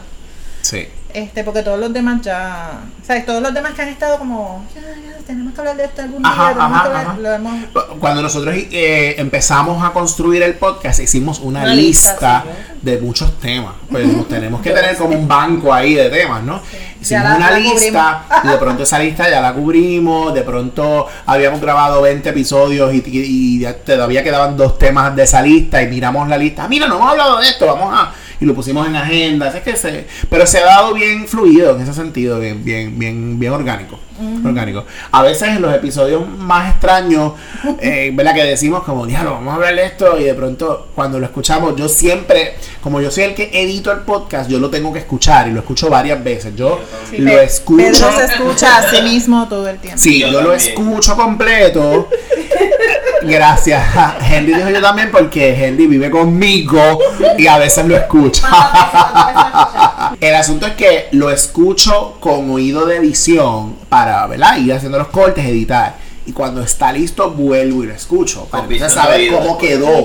[0.62, 0.88] Sí.
[1.16, 4.62] Este, porque todos los demás ya, o sea, todos los demás que han estado como,
[4.74, 7.33] ya, ya, tenemos que hablar de esto algún día, Ajá, tenemos ajá, que hablar, lo
[7.33, 7.55] hemos,
[7.98, 12.44] Cuando nosotros eh, empezamos a construir el podcast, hicimos una, Una lista, lista,
[12.83, 13.72] de muchos temas.
[13.90, 16.61] Pues nos tenemos que tener como un banco ahí de temas, ¿no?
[17.00, 20.35] Hicimos Ya la- una la lista y de pronto esa lista ya la cubrimos.
[20.35, 25.22] De pronto habíamos grabado 20 episodios y, y- y ya todavía quedaban dos temas de
[25.22, 26.68] esa lista y miramos la lista.
[26.68, 28.12] Mira, no hemos hablado de esto, vamos a.
[28.40, 29.49] Y lo pusimos en agenda.
[29.49, 33.38] así que se, pero se ha dado bien fluido en ese sentido, bien, bien, bien,
[33.38, 33.99] bien orgánico.
[34.44, 34.85] orgánico.
[35.12, 37.33] A veces en los episodios más extraños,
[37.81, 38.35] eh, ¿verdad?
[38.35, 41.77] Que decimos como, diablo, vamos a hablar de esto y de pronto cuando lo escuchamos,
[41.77, 45.49] yo siempre, como yo soy el que edito el podcast, yo lo tengo que escuchar
[45.49, 46.55] y lo escucho varias veces.
[46.57, 47.85] Yo Sí, lo escucho.
[47.85, 49.99] Pedro se escucha a sí mismo todo el tiempo.
[50.01, 52.09] Sí, Yo yo, lo escucho completo.
[53.27, 53.83] Gracias.
[54.31, 56.99] Henry dijo yo también porque Henry vive conmigo
[57.39, 58.49] y a veces lo escucha.
[60.21, 64.59] El asunto es que lo escucho con oído de edición para, ¿verdad?
[64.59, 65.97] Ir haciendo los cortes, editar.
[66.27, 68.47] Y cuando está listo, vuelvo y lo escucho.
[68.47, 70.05] Para entonces saber cómo quedó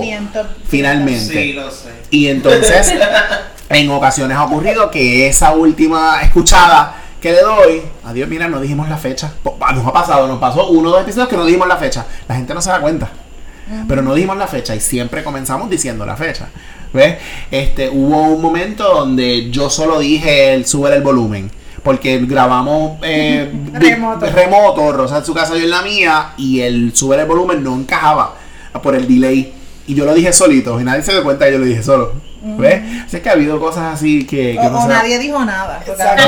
[0.68, 1.32] finalmente.
[1.32, 1.90] Sí, lo sé.
[2.10, 2.94] Y entonces,
[3.68, 8.88] en ocasiones ha ocurrido que esa última escuchada que le doy, adiós, mira, no dijimos
[8.88, 9.32] la fecha.
[9.44, 12.04] Nos ha pasado, nos pasó uno o dos episodios que no dijimos la fecha.
[12.28, 13.10] La gente no se da cuenta.
[13.86, 16.48] Pero no dijimos la fecha y siempre comenzamos diciendo la fecha.
[16.92, 17.18] ¿Ves?
[17.50, 21.48] Este, hubo un momento donde yo solo dije el sube el volumen.
[21.84, 24.26] Porque grabamos eh, Remoto.
[24.26, 27.74] remoto, Rosa en su casa, yo en la mía, y el sube el volumen no
[27.76, 28.34] encajaba
[28.82, 29.54] por el delay.
[29.86, 32.31] Y yo lo dije solito, y nadie se dio cuenta que yo lo dije solo.
[32.44, 32.82] ¿Ves?
[33.06, 35.80] Así que ha habido cosas así que, que O, no o nadie dijo nada.
[35.84, 36.22] porque Exacto.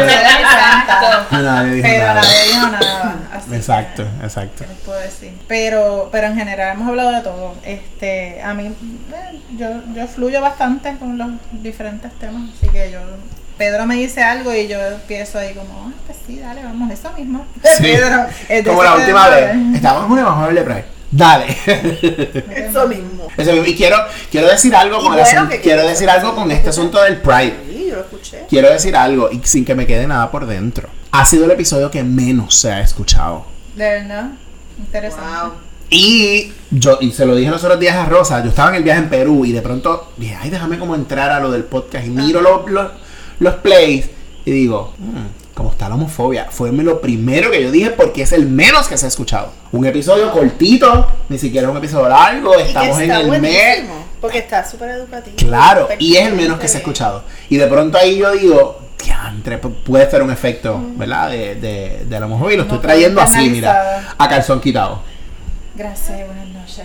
[1.43, 2.21] Nadie dijo Pero nada.
[2.23, 3.17] nadie dijo nada.
[3.33, 4.65] Así Exacto, exacto.
[4.69, 5.33] les puedo decir.
[5.49, 7.55] Pero, pero en general hemos hablado de todo.
[7.65, 12.51] Este, a mí, eh, yo, yo fluyo bastante con los diferentes temas.
[12.57, 13.01] Así que yo,
[13.59, 17.11] Pedro me dice algo y yo empiezo ahí como, ah, pues sí, dale, vamos, eso
[17.13, 17.45] mismo.
[17.77, 17.83] Sí.
[17.83, 18.27] Pedro,
[18.71, 19.57] Como la última vez.
[19.75, 20.94] Estábamos en una vamos a hablar de Pride.
[21.17, 21.47] Dale.
[21.67, 23.29] Eso mismo.
[23.37, 23.67] Eso mismo.
[23.67, 23.97] Y quiero,
[24.31, 27.19] quiero decir algo Y con el bueno, asunto- quiero decir algo con este asunto del
[27.21, 27.55] Pride.
[27.69, 28.45] Sí, yo lo escuché.
[28.49, 30.89] Quiero decir algo y sin que me quede nada por dentro.
[31.13, 33.47] Ha sido el episodio que menos se ha escuchado.
[33.77, 34.31] De verdad,
[34.79, 35.25] interesante.
[35.41, 35.53] Wow.
[35.91, 38.83] Y yo, y se lo dije los otros días a Rosa, yo estaba en el
[38.83, 42.07] viaje en Perú y de pronto dije, ay, déjame como entrar a lo del podcast
[42.07, 42.91] y miro los, los,
[43.39, 44.07] los plays
[44.45, 46.49] y digo, "Mm, ¿cómo está la homofobia?
[46.51, 49.53] Fue lo primero que yo dije porque es el menos que se ha escuchado.
[49.73, 53.85] Un episodio cortito, ni siquiera un episodio largo, estamos en el mes.
[54.21, 55.37] Porque está súper educativo.
[55.37, 57.25] Claro, y es el menos que se ha escuchado.
[57.51, 61.29] Y de pronto ahí yo digo, diantre, pu- puede ser un efecto, ¿verdad?
[61.31, 64.15] De, de, de la homofobia y lo estoy trayendo así, mira, internalizado.
[64.19, 65.03] a calzón quitado.
[65.77, 66.85] Gracias, buenas noches.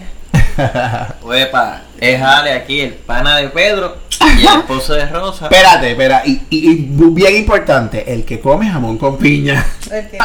[1.24, 3.98] Uepa, es Ale aquí, el pana de Pedro
[4.38, 5.46] y el esposo de Rosa.
[5.46, 9.66] Espérate, espera, y, y- y bien importante, el que come jamón con piña.
[9.90, 10.18] Que-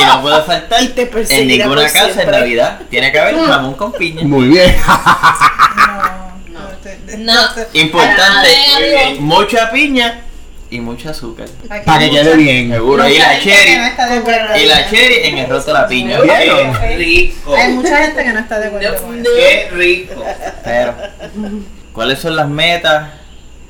[0.00, 2.38] Y no puede faltar Y te en ninguna casa en siempre.
[2.40, 2.80] Navidad.
[2.90, 4.22] Tiene que haber jamón con piña.
[4.24, 4.74] Muy bien.
[4.86, 6.68] No, no.
[6.82, 7.48] te- No.
[7.54, 9.22] te- Importante, Muy bien.
[9.24, 10.22] mucha piña
[10.70, 11.48] y mucho azúcar.
[11.84, 12.70] Para que quede bien.
[12.70, 13.08] Seguro.
[13.08, 13.72] Y la no cherry.
[13.72, 14.56] está de acuerdo.
[14.56, 16.18] Y la cherry en el roto de la piña.
[16.20, 17.54] Qué rico.
[17.54, 19.30] Hay mucha gente que no está de acuerdo con eso.
[19.36, 20.24] Qué rico.
[20.64, 20.94] Pero,
[21.92, 23.10] ¿cuáles son las metas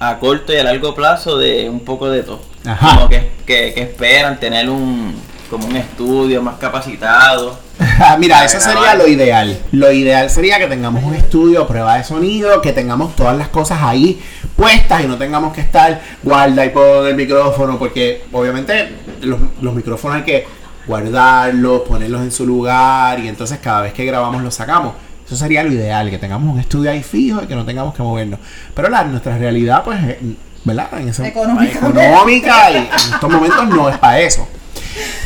[0.00, 2.42] a corto y a largo plazo de un poco de todo?
[2.64, 2.96] Ajá.
[2.96, 7.58] Como que, que, que esperan tener un como un estudio más capacitado
[8.18, 9.58] Mira, eso sería lo ideal.
[9.72, 13.78] Lo ideal sería que tengamos un estudio, prueba de sonido, que tengamos todas las cosas
[13.82, 14.20] ahí
[14.58, 18.88] puestas y no tengamos que estar guarda y pon el micrófono, porque obviamente
[19.22, 20.46] los, los micrófonos hay que
[20.86, 24.94] guardarlos, ponerlos en su lugar y entonces cada vez que grabamos los sacamos.
[25.24, 28.02] Eso sería lo ideal, que tengamos un estudio ahí fijo y que no tengamos que
[28.02, 28.40] movernos.
[28.74, 30.18] Pero la, nuestra realidad, pues, eh,
[30.64, 30.88] ¿verdad?
[31.00, 31.78] En esa, Económica.
[31.78, 34.48] económica y en estos momentos no es para eso.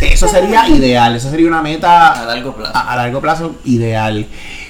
[0.00, 2.72] Eso sería ideal, eso sería una meta A largo plazo.
[2.76, 4.26] a, a largo plazo ideal.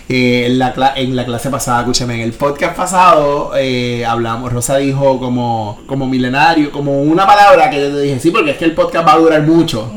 [0.09, 4.77] Eh, en, la en la clase pasada, escúcheme, en el podcast pasado eh, hablamos, Rosa
[4.77, 8.65] dijo como, como milenario, como una palabra que yo te dije, sí, porque es que
[8.65, 9.91] el podcast va a durar mucho.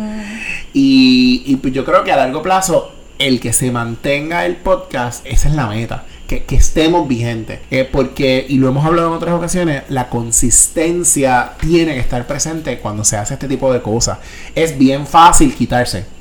[0.73, 5.25] Y, y pues yo creo que a largo plazo, el que se mantenga el podcast,
[5.25, 6.03] esa es la meta.
[6.27, 7.59] Que, que estemos vigentes.
[7.69, 12.79] Eh, porque, y lo hemos hablado en otras ocasiones, la consistencia tiene que estar presente
[12.79, 14.17] cuando se hace este tipo de cosas.
[14.55, 16.14] Es bien fácil quitarse.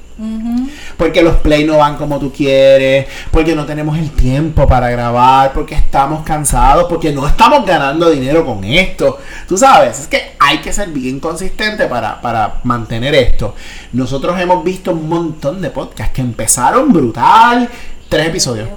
[0.96, 5.53] Porque los play no van como tú quieres, porque no tenemos el tiempo para grabar,
[5.53, 9.18] porque estamos cansados, porque no estamos ganando dinero con esto.
[9.48, 13.55] Tú sabes, es que hay que ser bien consistente para, para mantener esto.
[13.92, 17.68] Nosotros hemos visto un montón de podcasts que empezaron brutal,
[18.09, 18.68] tres episodios.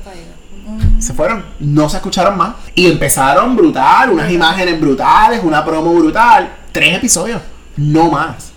[1.00, 2.56] Se fueron, no se escucharon más.
[2.74, 7.42] Y empezaron brutal, unas imágenes brutales, una promo brutal, tres episodios,
[7.78, 8.57] no más.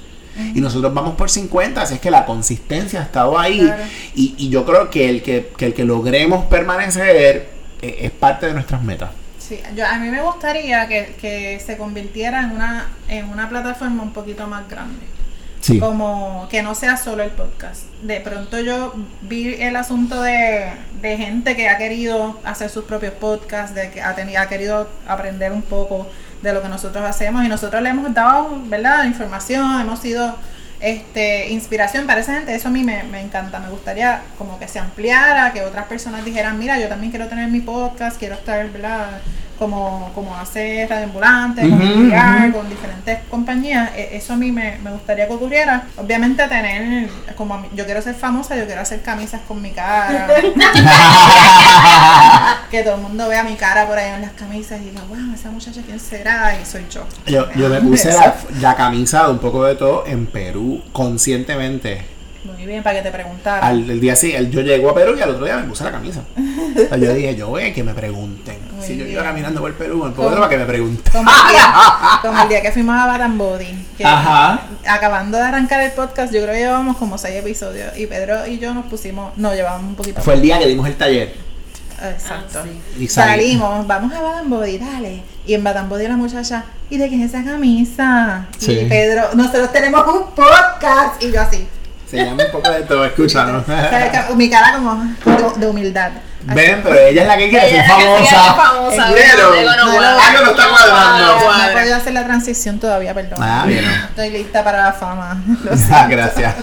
[0.55, 3.61] Y nosotros vamos por 50, así es que la consistencia ha estado ahí.
[3.61, 3.83] Claro.
[4.15, 7.49] Y, y yo creo que el que, que el que logremos permanecer
[7.83, 9.11] eh, es parte de nuestras metas.
[9.39, 14.03] Sí, yo, a mí me gustaría que, que se convirtiera en una, en una plataforma
[14.03, 15.01] un poquito más grande.
[15.61, 15.79] Sí.
[15.79, 17.83] Como que no sea solo el podcast.
[18.03, 20.71] De pronto yo vi el asunto de,
[21.03, 24.89] de gente que ha querido hacer sus propios podcasts, de que ha, teni- ha querido
[25.07, 26.09] aprender un poco
[26.43, 29.05] de lo que nosotros hacemos y nosotros le hemos dado, ¿verdad?
[29.05, 30.37] Información, hemos sido
[30.81, 32.55] este, inspiración para esa gente.
[32.55, 33.59] Eso a mí me, me encanta.
[33.59, 37.49] Me gustaría como que se ampliara, que otras personas dijeran, mira, yo también quiero tener
[37.49, 39.21] mi podcast, quiero estar, ¿verdad?
[39.61, 42.53] Como, como hace Radio Ambulante, con ujú.
[42.59, 43.91] con diferentes compañías.
[43.95, 45.83] E- Eso a mí me, me gustaría que ocurriera.
[45.99, 50.29] Obviamente tener, como mí- yo quiero ser famosa, yo quiero hacer camisas con mi cara.
[52.71, 55.35] que todo el mundo vea mi cara por ahí en las camisas y diga, wow,
[55.35, 57.05] esa muchacha quién será y soy yo.
[57.27, 62.03] Yo, yo me puse la, la camisa de un poco de todo en Perú conscientemente.
[62.45, 63.67] Muy bien, para que te preguntara.
[63.67, 65.85] Al el día sí, el- yo llego a Perú y al otro día me puse
[65.85, 66.23] la camisa.
[66.71, 68.57] O sea, yo dije, yo voy a que me pregunten.
[68.77, 69.17] Muy si yo bien.
[69.17, 70.37] iba caminando por Perú, me puedo ¿Cómo?
[70.41, 71.13] para que me pregunten.
[71.13, 71.73] Como el, día,
[72.23, 74.61] como el día que fuimos a Bath Body, que Ajá.
[74.87, 78.59] acabando de arrancar el podcast, yo creo que llevamos como seis episodios y Pedro y
[78.61, 81.35] yo nos pusimos, no, llevamos un poquito Fue el día que dimos el taller.
[82.03, 82.61] Exacto.
[82.61, 83.03] Ah, sí.
[83.05, 83.31] Y salí.
[83.43, 85.23] Salimos, vamos a Bath Body, dale.
[85.47, 88.47] Y en Bath Body la muchacha, ¿y de quién es esa camisa?
[88.59, 88.73] Sí.
[88.79, 91.21] Y Pedro, nosotros tenemos un podcast.
[91.23, 91.67] Y yo así.
[92.11, 93.65] Se llama un poco de todo, escúchanos.
[94.37, 96.11] Mi cara como de, de humildad.
[96.43, 98.55] Ven, pero ella es la que quiere ser famosa.
[98.55, 101.53] famosa, Pero, Digo, no, no, algo está cuadrando.
[101.53, 103.39] no he podido hacer la transición todavía, perdón.
[103.43, 103.85] Ah, bien.
[104.09, 105.41] Estoy lista para la fama.
[105.93, 106.55] Ah, gracias.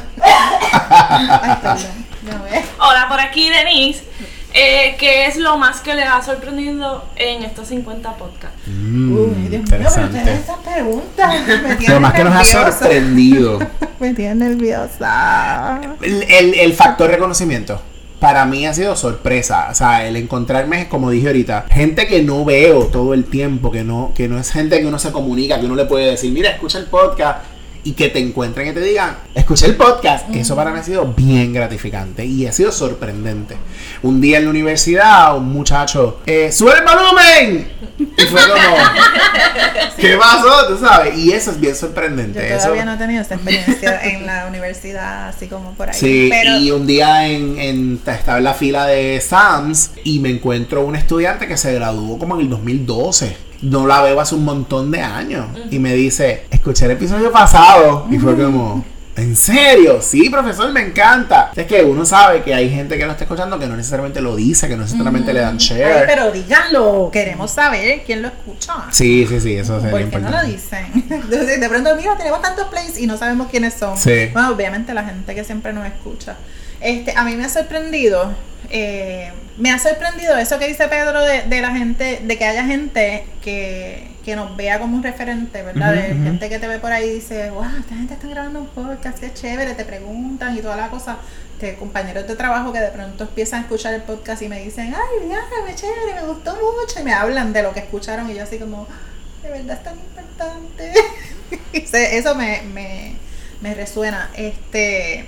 [2.79, 4.03] Hola, por aquí Denise.
[4.59, 8.57] Eh, ¿Qué es lo más que le ha sorprendido en estos 50 podcasts?
[8.65, 11.33] Mm, Uy, Dios mío, pero ustedes esas preguntas
[11.79, 13.59] me Lo más que nos ha sorprendido.
[13.99, 15.79] Me tienen nerviosa.
[16.01, 17.81] El, el- el factor reconocimiento.
[18.19, 19.67] Para mí ha sido sorpresa.
[19.71, 23.83] O sea, el encontrarme, como dije ahorita, gente que no veo todo el tiempo, que
[23.83, 26.49] no, que no es gente que uno se comunica, que uno le puede decir, mira,
[26.51, 27.39] escucha el podcast.
[27.87, 30.27] Y que te encuentren y te digan, escuché el podcast.
[30.35, 33.55] Eso para mí ha sido bien gratificante y ha sido sorprendente.
[34.03, 37.71] Un día en la universidad, un muchacho, eh, ¡sube el volumen!
[37.97, 38.75] Y fue como,
[39.97, 40.67] ¿qué pasó?
[40.67, 41.17] Tú sabes.
[41.17, 42.45] Y eso es bien Yo sorprendente.
[42.45, 45.95] Eso- todavía no he tenido esta experiencia en la universidad, así como por ahí.
[45.97, 50.29] Sí, pero y un día en, en- estaba en la fila de Sams y me
[50.29, 53.46] encuentro un estudiante que se graduó como en el 2012.
[53.61, 55.47] No la veo hace un montón de años.
[55.71, 58.05] Y me dice, escuché el episodio pasado.
[58.09, 58.83] Y fue como,
[59.17, 60.01] ¿en serio?
[60.01, 61.51] Sí, profesor, me encanta.
[61.55, 64.35] Es que uno sabe que hay gente que lo está escuchando que no necesariamente lo
[64.35, 66.05] dice, que no necesariamente le dan Ay, share.
[66.07, 68.73] pero díganlo, queremos saber quién lo escucha.
[68.91, 71.01] Sí, sí, sí, eso sería ¿Por qué no lo importante.
[71.09, 71.59] dicen?
[71.59, 73.97] De pronto, mira, tenemos tantos plays y no sabemos quiénes son.
[73.97, 74.29] Sí.
[74.33, 76.35] Bueno, obviamente la gente que siempre nos escucha.
[76.79, 78.31] Este, a mí me ha sorprendido,
[78.69, 82.65] eh, me ha sorprendido eso que dice Pedro de, de la gente, de que haya
[82.65, 85.93] gente que, que nos vea como un referente, ¿verdad?
[85.93, 88.67] De gente que te ve por ahí y dice, wow, esta gente está grabando un
[88.67, 91.15] podcast, qué chévere, te preguntan y toda la cosa.
[91.79, 95.25] Compañeros de trabajo que de pronto empiezan a escuchar el podcast y me dicen, ay,
[95.25, 98.43] mira, qué chévere, me gustó mucho, y me hablan de lo que escucharon y yo
[98.43, 98.85] así como,
[99.43, 100.93] de verdad es tan importante.
[102.17, 103.15] Eso me, me,
[103.61, 104.29] me resuena.
[104.35, 105.25] Este,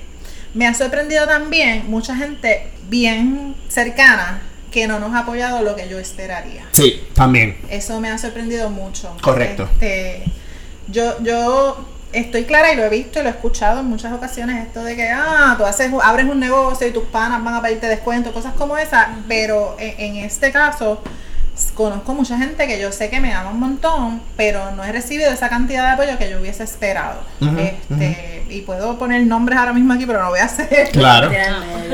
[0.53, 4.41] Me ha sorprendido también mucha gente bien cercana
[4.71, 6.65] que no nos ha apoyado lo que yo esperaría.
[6.71, 7.57] Sí, también.
[7.69, 9.15] Eso me ha sorprendido mucho.
[9.21, 9.63] Correcto.
[9.73, 10.23] Este,
[10.87, 14.65] yo, yo estoy clara y lo he visto y lo he escuchado en muchas ocasiones,
[14.65, 17.87] esto de que, ah, tú haces, abres un negocio y tus panas van a pedirte
[17.87, 21.01] descuento, cosas como esa, pero en, en este caso
[21.75, 25.31] conozco mucha gente que yo sé que me ama un montón, pero no he recibido
[25.31, 27.21] esa cantidad de apoyo que yo hubiese esperado.
[27.57, 30.89] Este, Y puedo poner nombres ahora mismo aquí, pero no voy a hacer.
[30.91, 31.29] Claro.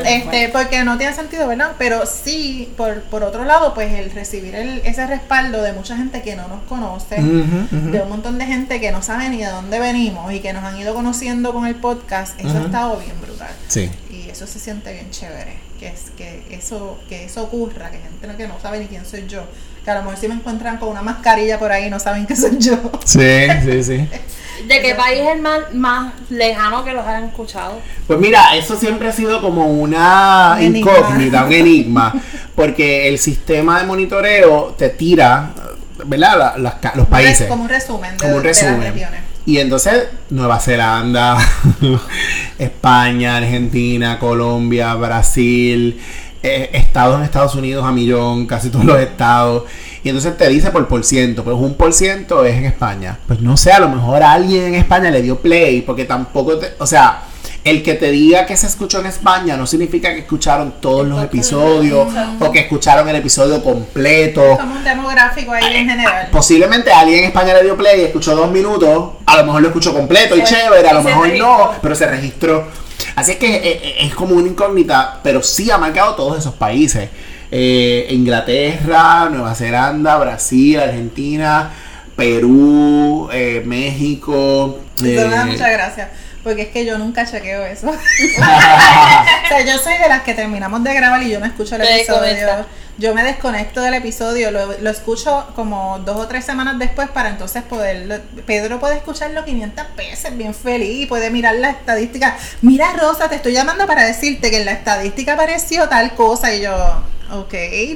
[0.05, 1.73] Este, porque no tiene sentido, ¿verdad?
[1.77, 6.21] Pero sí, por, por otro lado, pues el recibir el- ese respaldo de mucha gente
[6.21, 9.79] que no nos conoce, de un montón de gente que no sabe ni de dónde
[9.79, 13.49] venimos y que nos han ido conociendo con el podcast, eso ha estado bien brutal.
[13.67, 13.89] Sí.
[14.35, 18.35] Eso se siente bien chévere, que es que eso que eso ocurra, que gente no-
[18.35, 19.43] que no sabe ni quién soy yo,
[19.85, 22.35] que a lo mejor si me encuentran con una mascarilla por ahí no saben que
[22.35, 22.75] soy yo.
[23.05, 24.09] Sí, sí, sí.
[24.67, 27.79] ¿De qué país es el más, más lejano que los hayan escuchado?
[28.07, 30.91] Pues mira, eso siempre ha sido como una Un enigma.
[30.91, 32.13] incógnita, un enigma,
[32.55, 35.51] porque el sistema de monitoreo te tira,
[36.05, 36.37] ¿verdad?
[36.37, 37.47] La- las ca- los países.
[37.47, 38.81] Como un resumen de, Como un de las resumen.
[38.93, 39.21] regiones.
[39.45, 41.37] Y entonces Nueva Zelanda,
[42.57, 45.99] España, Argentina, Colombia, Brasil,
[46.41, 49.63] eh, estados en Estados Unidos a millón, casi todos los estados.
[50.03, 53.19] Y entonces te dice por por ciento, pues un por ciento es en España.
[53.27, 56.73] Pues no sé, a lo mejor alguien en España le dio play, porque tampoco te,
[56.79, 57.23] o sea,
[57.65, 61.21] el que te diga que se escuchó en España no significa que escucharon todos los
[61.23, 62.07] episodios
[62.39, 64.55] o que escucharon el episodio completo.
[64.57, 66.29] Como un demográfico ahí en general.
[66.31, 69.67] Posiblemente alguien en España le dio play y escuchó dos minutos, a lo mejor lo
[69.69, 72.67] escuchó completo y chévere, a lo mejor no, pero se registró.
[73.15, 76.53] Así es que eh, eh, es como una incógnita, pero sí ha marcado todos esos
[76.53, 77.09] países.
[77.51, 81.71] Eh, Inglaterra, Nueva Zelanda, Brasil, Argentina,
[82.15, 84.79] Perú, eh, México.
[84.97, 86.11] Eso me da eh, mucha gracia.
[86.45, 87.87] Porque es que yo nunca chequeo eso.
[87.89, 91.81] o sea, yo soy de las que terminamos de grabar y yo no escucho el
[91.81, 92.65] Te episodio.
[92.99, 97.29] Yo me desconecto del episodio, lo, lo escucho como dos o tres semanas después para
[97.29, 98.21] entonces poder.
[98.45, 102.37] Pedro puede escucharlo 500 veces, bien feliz, y puede mirar la estadística.
[102.61, 106.53] Mira, Rosa, te estoy llamando para decirte que en la estadística apareció tal cosa.
[106.53, 106.75] Y yo,
[107.31, 107.55] ok,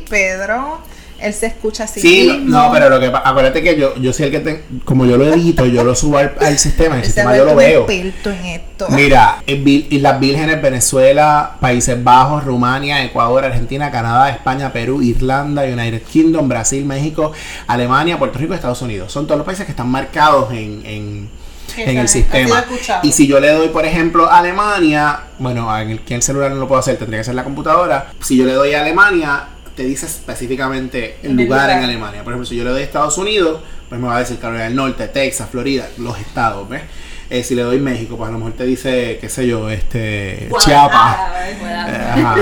[0.10, 0.82] Pedro,
[1.22, 2.00] él se escucha así.
[2.00, 2.58] Sí, no, mismo.
[2.58, 5.26] no, pero lo que acuérdate que yo, yo soy el que te, como yo lo
[5.34, 7.82] edito, yo lo subo al, al sistema, el sistema yo lo veo.
[7.82, 8.88] experto en esto.
[8.90, 16.48] Mira, Islas Vírgenes, Venezuela, Países Bajos, Rumania, Ecuador, Argentina, Canadá, España, Perú, Irlanda, United Kingdom,
[16.48, 17.34] Brasil, México,
[17.68, 19.12] Alemania, Puerto Rico Estados Unidos.
[19.12, 21.30] Son todos los países que están marcados en, en,
[21.78, 22.64] en el sistema.
[23.04, 26.52] Y si yo le doy, por ejemplo, a Alemania, bueno, en el, que el celular
[26.52, 28.12] no lo puedo hacer, tendría que ser la computadora.
[28.22, 29.44] Si yo le doy a Alemania,
[29.80, 31.78] te dice específicamente el En el lugar, lugar.
[31.78, 32.22] en Alemania.
[32.22, 34.76] Por ejemplo, si yo le doy Estados Unidos, pues me va a decir Carolina del
[34.76, 36.82] Norte, Texas, Florida, los estados, ¿ves?
[37.30, 40.50] Eh, si le doy México, pues a lo mejor te dice, qué sé yo, este,
[40.60, 41.16] Chiapas.
[41.48, 42.36] Eh, ajá.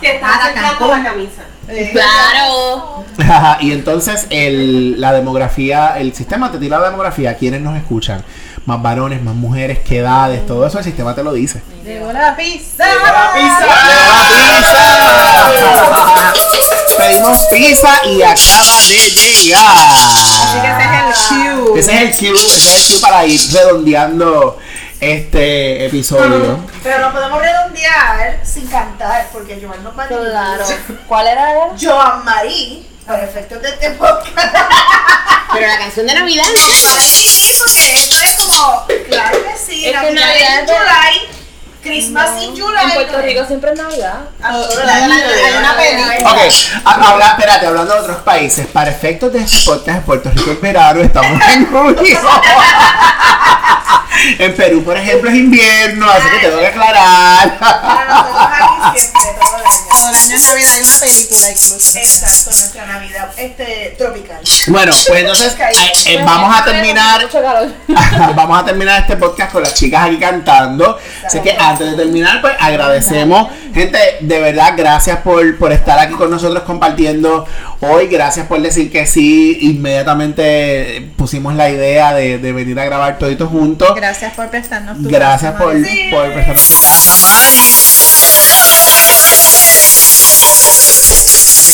[0.00, 1.42] Te estás acercando la camisa.
[1.66, 3.04] Eh, Claro.
[3.18, 8.22] Ajá, y entonces el, la demografía, el sistema te tira la demografía, quiénes nos escuchan,
[8.66, 11.60] más varones, más mujeres, qué edades, todo eso el sistema te lo dice.
[11.84, 12.84] Llegó la pizza.
[12.84, 13.66] Pedimos pizza
[18.06, 19.62] y acaba de llegar.
[20.42, 21.80] Así que ese es el cue.
[21.80, 24.58] Ese es el cue, ese es el cue para ir redondeando
[25.00, 26.58] este episodio.
[26.82, 30.06] Pero no podemos redondear sin cantar, porque Joan nos va.
[30.06, 30.64] Claro.
[31.06, 31.72] ¿Cuál era él?
[31.80, 34.56] Joan Marí, para efectos de este podcast.
[35.52, 36.44] Pero la canción de Navidad.
[36.44, 40.66] Para mí eso que esto es como, claro que sí, Es que Navidad Navidad en
[40.66, 41.43] July,
[41.84, 42.82] Christmas in July.
[42.84, 44.14] En Puerto Rico siempre es Navidad.
[44.42, 46.32] A todo el Hay una- película.
[46.32, 46.38] Ok,
[47.30, 51.00] espérate, hablando de otros países, para efectos de este podcast, en Puerto Rico es verano,
[51.02, 52.18] estamos en junio.
[54.38, 57.58] En Perú, por ejemplo, es invierno, así que tengo que aclarar.
[57.58, 58.48] Para nosotros
[58.92, 59.74] aquí siempre, todo el año.
[59.94, 61.98] Todo el año es Navidad, hay una película incluso.
[61.98, 64.40] Exacto, nuestra Navidad este, tropical.
[64.68, 67.28] Bueno, pues entonces eh, eh, vamos a terminar.
[68.34, 70.98] Vamos a terminar este podcast con las chicas aquí cantando.
[71.24, 73.48] Así que antes de terminar, pues agradecemos.
[73.72, 77.46] Gente, de verdad, gracias por, por estar aquí con nosotros compartiendo
[77.80, 78.06] hoy.
[78.06, 79.58] Gracias por decir que sí.
[79.62, 83.94] Inmediatamente pusimos la idea de, de venir a grabar toditos juntos.
[83.94, 87.14] Gracias por prestarnos tu Gracias casa, por, por prestarnos tu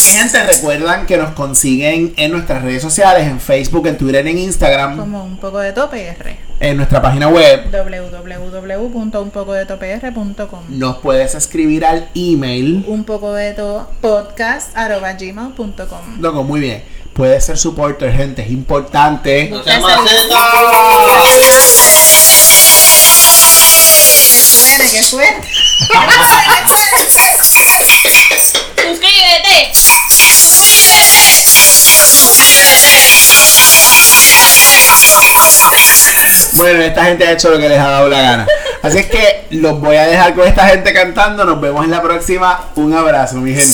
[0.09, 4.96] gente, recuerdan que nos consiguen en nuestras redes sociales, en Facebook, en Twitter, en Instagram,
[4.98, 6.38] Como un poco de tope R.
[6.61, 7.70] en nuestra página web.
[7.70, 12.84] www.unpocodetoPR.com Nos puedes escribir al email.
[12.86, 16.84] Un poco de to podcast arroba gmail.com Loco, muy bien.
[17.12, 19.48] Puedes ser supporter, gente, es importante.
[19.51, 20.38] No maceta.
[24.90, 25.48] Que suene, que
[36.55, 38.46] Bueno, esta gente ha hecho lo que les ha dado la gana.
[38.82, 41.44] Así es que los voy a dejar con esta gente cantando.
[41.44, 42.66] Nos vemos en la próxima.
[42.76, 43.72] Un abrazo, mi gente.